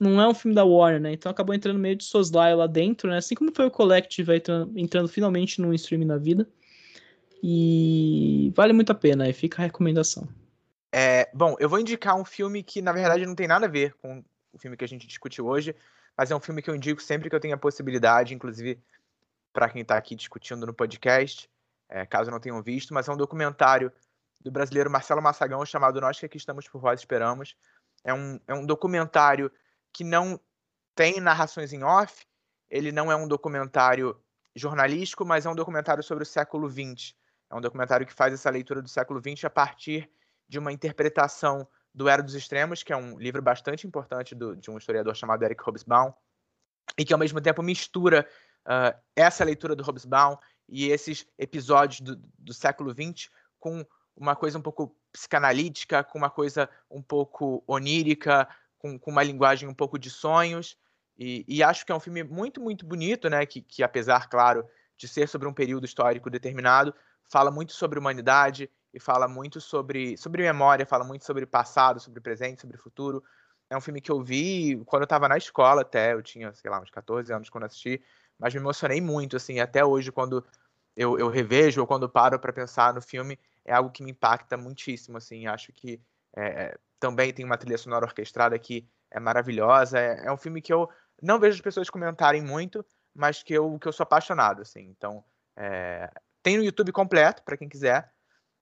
[0.00, 1.12] não é um filme da Warner, né?
[1.12, 3.18] Então acabou entrando meio de soslaio lá dentro, né?
[3.18, 6.48] Assim como foi o Collective entrando, entrando finalmente num streaming na vida.
[7.42, 10.28] E vale muito a pena, e fica a recomendação.
[10.92, 13.94] É, bom, eu vou indicar um filme que, na verdade, não tem nada a ver
[13.94, 14.22] com
[14.52, 15.74] o filme que a gente discutiu hoje,
[16.16, 18.78] mas é um filme que eu indico sempre que eu tenho a possibilidade, inclusive
[19.52, 21.48] para quem está aqui discutindo no podcast,
[21.88, 23.92] é, caso não tenham visto, mas é um documentário
[24.40, 27.56] do brasileiro Marcelo Massagão chamado Nós que aqui estamos por vós esperamos.
[28.04, 29.50] É um, é um documentário
[29.92, 30.40] que não
[30.94, 32.26] tem narrações em off,
[32.70, 34.16] ele não é um documentário
[34.54, 37.14] jornalístico, mas é um documentário sobre o século XX.
[37.50, 40.10] É um documentário que faz essa leitura do século XX a partir
[40.48, 44.70] de uma interpretação do Era dos Extremos, que é um livro bastante importante do, de
[44.70, 46.12] um historiador chamado Eric Hobsbawm,
[46.96, 48.26] e que ao mesmo tempo mistura
[48.66, 50.36] uh, essa leitura do Hobsbawm
[50.68, 53.28] e esses episódios do, do século XX
[53.58, 53.84] com
[54.16, 58.48] uma coisa um pouco psicanalítica, com uma coisa um pouco onírica,
[58.78, 60.76] com, com uma linguagem um pouco de sonhos.
[61.18, 63.44] E, e, acho que é um filme muito, muito bonito, né?
[63.44, 66.94] Que, que, apesar, claro, de ser sobre um período histórico determinado,
[67.30, 72.20] fala muito sobre humanidade e fala muito sobre, sobre memória, fala muito sobre passado, sobre
[72.20, 73.22] presente, sobre futuro.
[73.70, 76.68] É um filme que eu vi quando eu estava na escola até, eu tinha, sei
[76.68, 78.02] lá, uns 14 anos quando assisti,
[78.36, 80.44] mas me emocionei muito, assim, até hoje quando
[80.96, 84.56] eu, eu revejo ou quando paro para pensar no filme, é algo que me impacta
[84.56, 86.00] muitíssimo, assim, acho que
[86.36, 90.72] é, também tem uma trilha sonora orquestrada que é maravilhosa, é, é, um filme que
[90.72, 90.90] eu
[91.22, 95.22] não vejo as pessoas comentarem muito, mas que eu, que eu sou apaixonado, assim, então
[95.56, 96.10] é,
[96.42, 98.10] tem no YouTube completo, para quem quiser,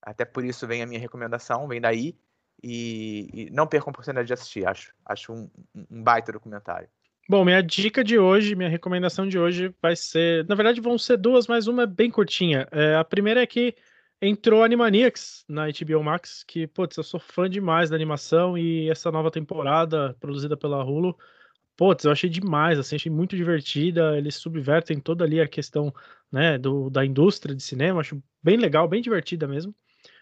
[0.03, 2.17] até por isso vem a minha recomendação, vem daí.
[2.63, 4.93] E, e não percam a oportunidade de assistir, acho.
[5.07, 6.89] Acho um, um baita documentário.
[7.29, 10.47] Bom, minha dica de hoje, minha recomendação de hoje vai ser.
[10.49, 12.67] Na verdade, vão ser duas, mas uma é bem curtinha.
[12.73, 13.77] É, a primeira é que
[14.21, 19.13] entrou Animaniacs na HBO Max, que, putz, eu sou fã demais da animação e essa
[19.13, 21.17] nova temporada, produzida pela Hulu,
[21.79, 24.19] putz, eu achei demais, assim, achei muito divertida.
[24.19, 25.95] Eles subvertem toda ali a questão,
[26.31, 29.75] né, do, da indústria de cinema, acho bem legal, bem divertida mesmo.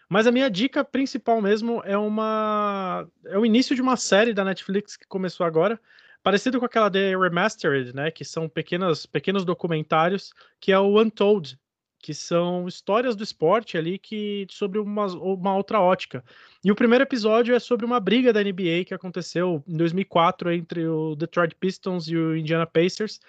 [0.07, 4.45] Mas a minha dica principal mesmo é uma é o início de uma série da
[4.45, 5.81] Netflix que começou agora,
[6.23, 11.59] parecido com aquela The Remastered, né, que são pequenas pequenos documentários, que é o Untold,
[12.07, 16.23] que são histórias do esporte ali que sobre uma, uma outra ótica.
[16.63, 20.87] E o primeiro episódio é sobre uma briga da NBA que aconteceu em 2004 entre
[20.87, 23.19] o Detroit Pistons e o Indiana Pacers.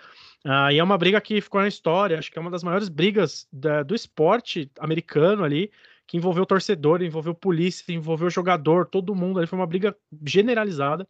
[0.47, 2.89] Uh, e é uma briga que ficou na história, acho que é uma das maiores
[2.89, 5.73] brigas da, do esporte americano ali,
[6.07, 9.41] que envolveu torcedor, envolveu polícia, envolveu jogador, todo mundo.
[9.41, 9.93] Ali foi uma briga
[10.25, 11.05] generalizada.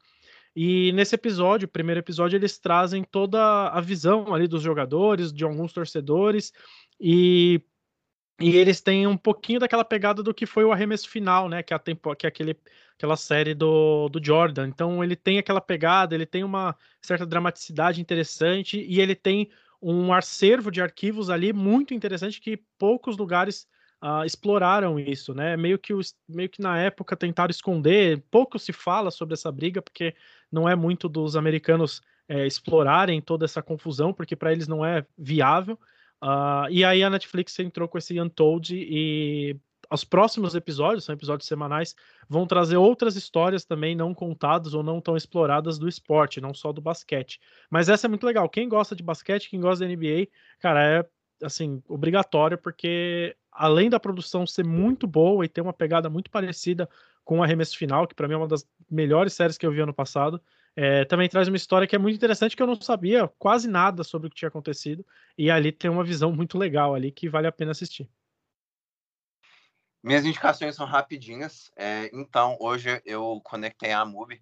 [0.56, 5.72] E nesse episódio, primeiro episódio, eles trazem toda a visão ali dos jogadores, de alguns
[5.72, 6.52] torcedores,
[7.00, 7.60] e,
[8.40, 11.62] e eles têm um pouquinho daquela pegada do que foi o arremesso final, né?
[11.62, 12.56] Que é, a tempo, que é aquele,
[12.96, 14.68] aquela série do, do Jordan.
[14.68, 20.12] Então ele tem aquela pegada, ele tem uma certa dramaticidade interessante, e ele tem um
[20.12, 23.66] acervo de arquivos ali muito interessante que poucos lugares
[24.02, 25.56] uh, exploraram isso, né?
[25.56, 29.80] Meio que, os, meio que na época tentaram esconder, pouco se fala sobre essa briga,
[29.80, 30.14] porque
[30.50, 35.04] não é muito dos americanos é, explorarem toda essa confusão, porque para eles não é
[35.16, 35.78] viável.
[36.22, 39.56] Uh, e aí a Netflix entrou com esse Untold e
[39.90, 41.94] os próximos episódios, são episódios semanais,
[42.28, 46.72] vão trazer outras histórias também não contadas ou não tão exploradas do esporte, não só
[46.72, 47.40] do basquete.
[47.70, 48.48] Mas essa é muito legal.
[48.48, 50.28] Quem gosta de basquete, quem gosta da NBA,
[50.60, 51.08] cara, é
[51.42, 56.88] assim, obrigatório, porque além da produção ser muito boa e ter uma pegada muito parecida
[57.24, 59.80] com o Arremesso Final, que para mim é uma das melhores séries que eu vi
[59.80, 60.40] ano passado,
[60.80, 64.04] é, também traz uma história que é muito interessante, que eu não sabia quase nada
[64.04, 65.04] sobre o que tinha acontecido,
[65.36, 68.08] e ali tem uma visão muito legal ali que vale a pena assistir.
[70.00, 71.72] Minhas indicações são rapidinhas.
[71.74, 74.40] É, então, hoje eu conectei a MUBI,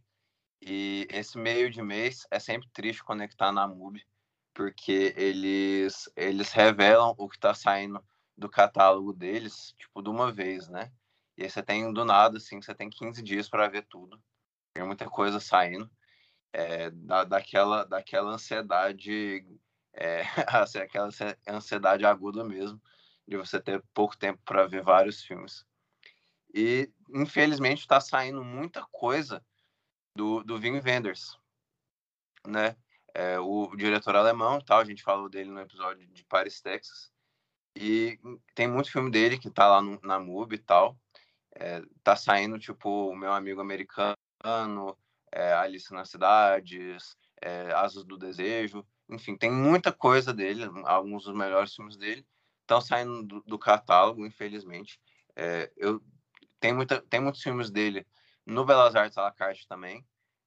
[0.61, 4.05] e esse meio de mês é sempre triste conectar na MUBI,
[4.53, 8.05] porque eles, eles revelam o que está saindo
[8.37, 10.93] do catálogo deles, tipo, de uma vez, né?
[11.39, 14.23] E aí você tem do nada, assim, você tem 15 dias para ver tudo.
[14.75, 15.91] Tem muita coisa saindo.
[16.53, 19.45] É, da, daquela, daquela ansiedade,
[19.93, 21.09] é, assim, aquela
[21.49, 22.81] ansiedade aguda mesmo,
[23.27, 25.65] de você ter pouco tempo para ver vários filmes.
[26.55, 29.45] E, infelizmente, está saindo muita coisa
[30.15, 31.39] do, do Wim Wenders,
[32.47, 32.77] né?
[33.15, 37.11] É, o diretor alemão, tal, a gente falou dele no episódio de Paris, Texas.
[37.75, 38.19] E
[38.55, 40.99] tem muito filme dele que tá lá no, na MUBI e tal.
[41.55, 44.17] É, tá saindo, tipo, o meu amigo americano,
[45.33, 51.35] é, Alice nas Cidades, é, Asas do Desejo, enfim, tem muita coisa dele, alguns dos
[51.35, 52.27] melhores filmes dele
[52.63, 55.01] estão saindo do, do, catálogo, infelizmente.
[55.37, 56.03] É, eu
[56.59, 58.07] tem muita tem muitos filmes dele
[58.45, 60.05] no Belas Artes à la carte também,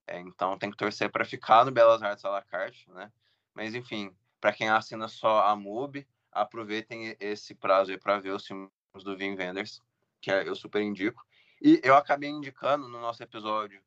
[0.07, 3.11] é, então tem que torcer para ficar no Belas Artes à la carte, né?
[3.53, 8.45] Mas enfim, para quem assina só a MUBI, aproveitem esse prazo aí para ver os
[8.45, 8.69] filmes
[9.03, 9.81] do Vin Wenders,
[10.21, 11.23] que eu super indico.
[11.61, 13.81] E eu acabei indicando no nosso episódio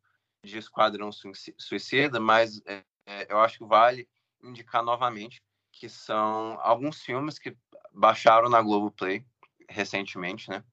[0.44, 1.10] de Esquadrão
[1.58, 4.08] Suicida, mas é, é, eu acho que vale
[4.42, 7.56] indicar novamente que são alguns filmes que
[7.92, 9.24] baixaram na Globoplay
[9.68, 10.64] recentemente, né?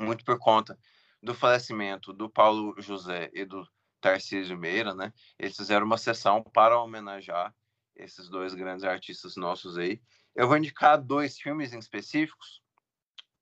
[0.00, 0.78] Muito por conta
[1.22, 3.66] do falecimento do Paulo José e do
[4.00, 5.12] Tarcísio Meira, né?
[5.38, 7.54] Eles fizeram uma sessão para homenagear
[7.96, 10.00] esses dois grandes artistas nossos aí.
[10.34, 12.62] Eu vou indicar dois filmes em específicos,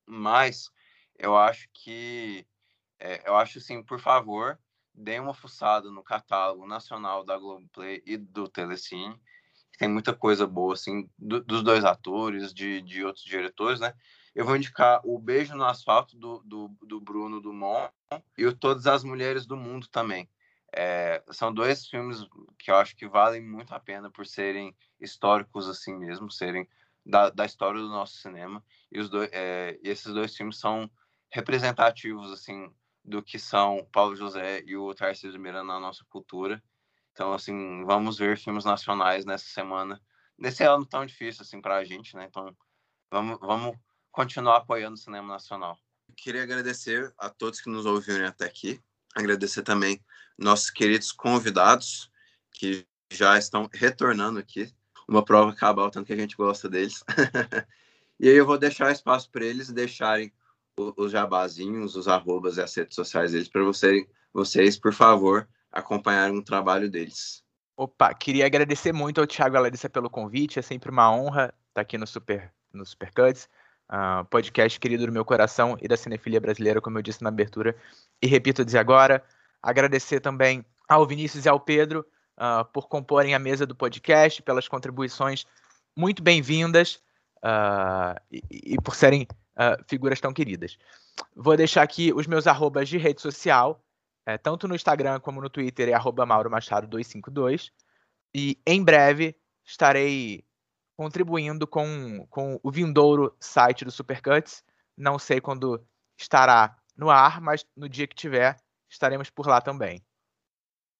[0.07, 0.71] mas
[1.19, 2.47] eu acho que
[2.99, 4.59] é, eu acho assim, por favor,
[5.01, 9.19] deem uma fuçada no catálogo nacional da Globoplay e do Telecine.
[9.79, 13.95] Tem muita coisa boa, assim, do, dos dois atores, de, de outros diretores, né?
[14.35, 17.93] Eu vou indicar o Beijo no Asfalto do, do, do Bruno Dumont
[18.37, 20.29] e o Todas as Mulheres do Mundo também.
[20.73, 22.25] É, são dois filmes
[22.59, 26.69] que eu acho que valem muito a pena por serem históricos assim mesmo, serem
[27.05, 28.63] da, da história do nosso cinema.
[28.93, 30.89] E, os dois, é, esses dois filmes são
[31.31, 32.73] representativos assim
[33.11, 36.63] do que são Paulo José e o Tarcísio Miranda na nossa cultura.
[37.13, 40.01] Então, assim, vamos ver filmes nacionais nessa semana,
[40.39, 42.27] nesse ano tão difícil assim para a gente, né?
[42.29, 42.57] Então,
[43.11, 43.77] vamos, vamos
[44.11, 45.77] continuar apoiando o cinema nacional.
[46.17, 48.81] Queria agradecer a todos que nos ouviram até aqui.
[49.15, 50.01] Agradecer também
[50.39, 52.11] nossos queridos convidados
[52.53, 54.73] que já estão retornando aqui.
[55.09, 57.05] Uma prova cabal, tanto que a gente gosta deles.
[58.21, 60.33] e aí eu vou deixar espaço para eles deixarem
[60.97, 66.37] os jabazinhos, os arrobas e as redes sociais deles para vocês, vocês, por favor, acompanharem
[66.37, 67.43] o trabalho deles.
[67.77, 70.59] Opa, queria agradecer muito ao Thiago e à Larissa pelo convite.
[70.59, 73.49] É sempre uma honra estar aqui no Super, no Super Cuts,
[73.91, 77.75] uh, podcast querido do meu coração e da cinefilia brasileira, como eu disse na abertura.
[78.21, 79.25] E repito dizer agora,
[79.63, 82.05] agradecer também ao Vinícius e ao Pedro
[82.37, 85.47] uh, por comporem a mesa do podcast, pelas contribuições
[85.97, 87.01] muito bem-vindas
[87.45, 89.27] uh, e, e, por serem
[89.61, 90.79] uh, figuras tão queridas.
[91.37, 93.85] Vou deixar aqui os meus arrobas de rede social,
[94.25, 97.71] é, tanto no Instagram como no Twitter, é arroba Mauro Machado 252.
[98.35, 100.45] E em breve estarei
[100.97, 104.65] contribuindo com, com o vindouro site do Supercuts.
[104.97, 105.85] Não sei quando
[106.19, 108.57] estará no ar, mas no dia que tiver,
[108.89, 110.03] estaremos por lá também.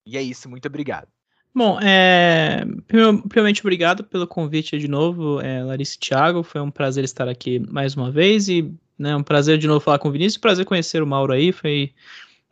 [0.07, 1.09] E é isso, muito obrigado.
[1.55, 6.43] Bom, é, primeiramente obrigado pelo convite de novo, é, Larissa e Thiago.
[6.43, 9.99] Foi um prazer estar aqui mais uma vez e né, um prazer de novo falar
[9.99, 10.39] com o Vinícius.
[10.39, 11.51] Prazer conhecer o Mauro aí.
[11.51, 11.93] Foi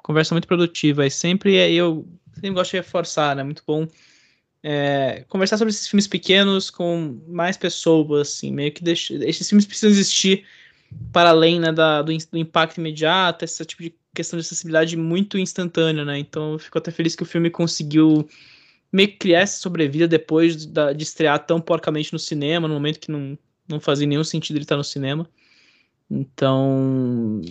[0.02, 1.06] conversa muito produtiva.
[1.06, 3.44] E sempre eu sempre gosto de reforçar, né?
[3.44, 3.86] Muito bom
[4.62, 9.66] é, conversar sobre esses filmes pequenos com mais pessoas, assim, meio que deixa, esses filmes
[9.66, 10.44] precisam existir
[11.12, 15.38] para além né, da, do, do impacto imediato, esse tipo de questão de acessibilidade muito
[15.38, 16.18] instantânea, né?
[16.18, 18.28] Então eu fico até feliz que o filme conseguiu
[18.92, 23.00] meio que criar essa sobrevida depois da, de estrear tão porcamente no cinema, no momento
[23.00, 25.28] que não, não fazia nenhum sentido ele estar no cinema.
[26.10, 27.42] Então,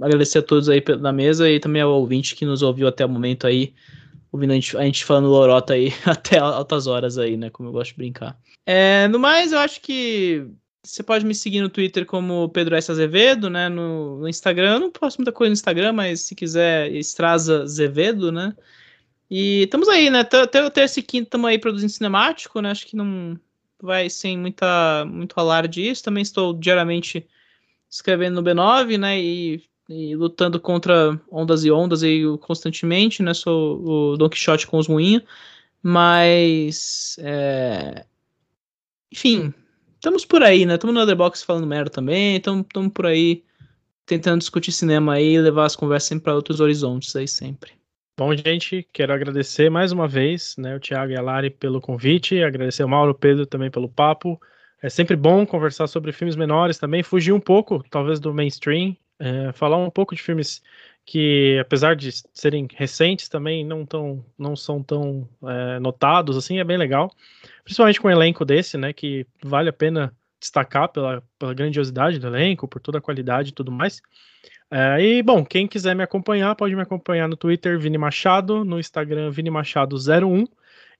[0.00, 3.08] agradecer a todos aí na mesa e também ao ouvinte que nos ouviu até o
[3.08, 3.74] momento aí,
[4.32, 7.50] ouvindo a gente, a gente falando lorota aí até altas horas aí, né?
[7.50, 8.38] Como eu gosto de brincar.
[8.64, 10.46] É, no mais, eu acho que
[10.82, 12.90] você pode me seguir no Twitter como Pedro S.
[12.90, 13.68] Azevedo, né?
[13.68, 18.32] No, no Instagram, eu não posto muita coisa no Instagram, mas se quiser, Estraza Azevedo,
[18.32, 18.54] né?
[19.30, 20.20] E estamos aí, né?
[20.20, 22.70] Até o terça e quinta estamos aí produzindo cinemático, né?
[22.70, 23.38] Acho que não
[23.80, 26.02] vai sem muita, muito alarde isso.
[26.02, 27.26] Também estou diariamente
[27.88, 29.20] escrevendo no B9, né?
[29.20, 33.32] E, e lutando contra ondas e ondas aí constantemente, né?
[33.32, 35.22] Sou o Don Quixote com os moinhos.
[35.82, 37.16] Mas.
[37.20, 38.04] É...
[39.12, 39.54] Enfim,
[39.94, 40.74] estamos por aí, né?
[40.74, 42.36] Estamos no Otherbox falando merda também.
[42.36, 43.44] Estamos por aí
[44.06, 47.79] tentando discutir cinema aí e levar as conversas para outros horizontes aí sempre.
[48.20, 52.42] Bom, gente, quero agradecer mais uma vez, né, o Thiago e a Lari pelo convite,
[52.42, 54.38] agradecer ao Mauro Pedro também pelo papo.
[54.82, 59.52] É sempre bom conversar sobre filmes menores também, fugir um pouco, talvez, do mainstream, é,
[59.52, 60.60] falar um pouco de filmes
[61.06, 66.64] que, apesar de serem recentes, também não, tão, não são tão é, notados, assim, é
[66.64, 67.10] bem legal.
[67.64, 72.26] Principalmente com um elenco desse, né, que vale a pena destacar pela, pela grandiosidade do
[72.26, 74.00] elenco, por toda a qualidade e tudo mais.
[74.70, 78.78] É, e, bom, quem quiser me acompanhar, pode me acompanhar no Twitter, Vini Machado, no
[78.78, 80.48] Instagram, Vini Machado01.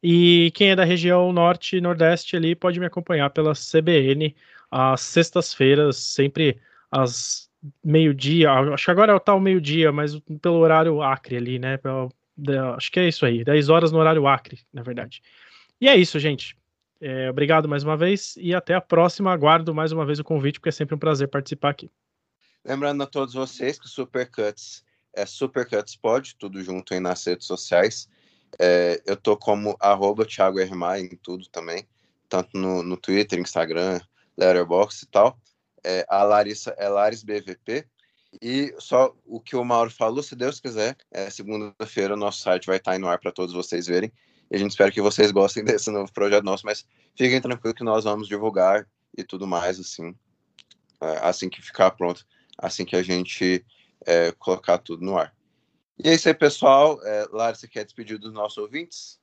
[0.02, 4.34] E quem é da região norte e nordeste ali pode me acompanhar pela CBN
[4.70, 6.58] às sextas-feiras, sempre
[6.90, 7.50] às
[7.84, 8.50] meio-dia.
[8.50, 11.76] Acho que agora tá o meio-dia, mas pelo horário acre ali, né?
[11.76, 12.10] Pelo
[12.76, 15.22] acho que é isso aí, 10 horas no horário Acre, na verdade.
[15.80, 16.56] E é isso, gente.
[17.00, 19.32] É, obrigado mais uma vez e até a próxima.
[19.32, 21.90] Aguardo mais uma vez o convite, porque é sempre um prazer participar aqui.
[22.64, 24.84] Lembrando a todos vocês que o Supercuts
[25.14, 28.08] é Supercuts Pod, tudo junto aí nas redes sociais.
[28.58, 31.86] É, eu tô como arroba Thiago Hermai em tudo também,
[32.28, 34.00] tanto no, no Twitter, Instagram,
[34.36, 35.38] Letterboxd e tal.
[35.84, 37.86] É, a Larissa é Laris BVP.
[38.40, 42.66] E só o que o Mauro falou, se Deus quiser, é, segunda-feira o nosso site
[42.66, 44.12] vai estar aí no ar para todos vocês verem.
[44.50, 47.84] E a gente espera que vocês gostem desse novo projeto nosso, mas fiquem tranquilos que
[47.84, 48.86] nós vamos divulgar
[49.16, 50.14] e tudo mais, assim,
[51.00, 52.26] é, assim que ficar pronto,
[52.58, 53.64] assim que a gente
[54.06, 55.34] é, colocar tudo no ar.
[56.02, 56.98] E é isso aí, pessoal.
[57.04, 59.20] É, Lara, você quer despedir dos nossos ouvintes?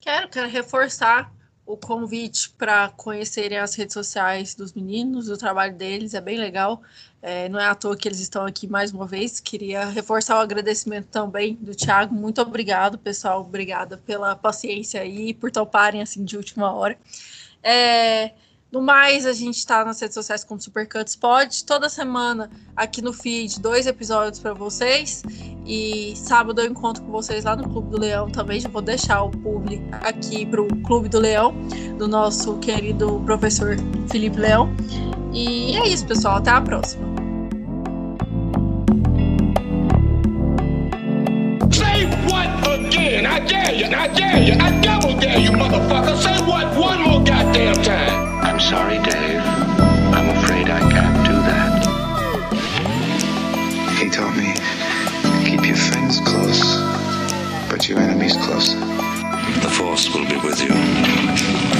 [0.00, 1.32] Quero, quero reforçar
[1.66, 6.80] o convite para conhecerem as redes sociais dos meninos, o trabalho deles é bem legal.
[7.20, 9.40] É, não é à toa que eles estão aqui mais uma vez.
[9.40, 12.14] Queria reforçar o agradecimento também do Thiago.
[12.14, 13.40] Muito obrigado, pessoal.
[13.40, 16.96] Obrigada pela paciência aí, por toparem assim de última hora.
[17.60, 18.32] É,
[18.70, 21.64] no mais, a gente está nas redes sociais como Supercuts Pod.
[21.64, 25.22] Toda semana aqui no feed, dois episódios para vocês.
[25.64, 28.60] E sábado eu encontro com vocês lá no Clube do Leão também.
[28.60, 31.54] Já vou deixar o publi aqui para o Clube do Leão,
[31.96, 33.76] do nosso querido professor
[34.10, 34.68] Felipe Leão.
[35.32, 36.36] E é isso, pessoal.
[36.36, 37.06] Até a próxima.
[41.72, 43.26] Say what again?
[43.26, 43.86] I dare you.
[43.86, 44.54] I dare you.
[44.54, 46.16] I double dare you, motherfucker.
[46.16, 48.25] Say what one more goddamn time.
[48.56, 49.42] I'm sorry, Dave.
[50.16, 51.76] I'm afraid I can't do that.
[53.98, 54.54] He taught me
[55.44, 56.78] keep your friends close,
[57.68, 58.78] but your enemies closer.
[59.60, 61.75] The Force will be with you.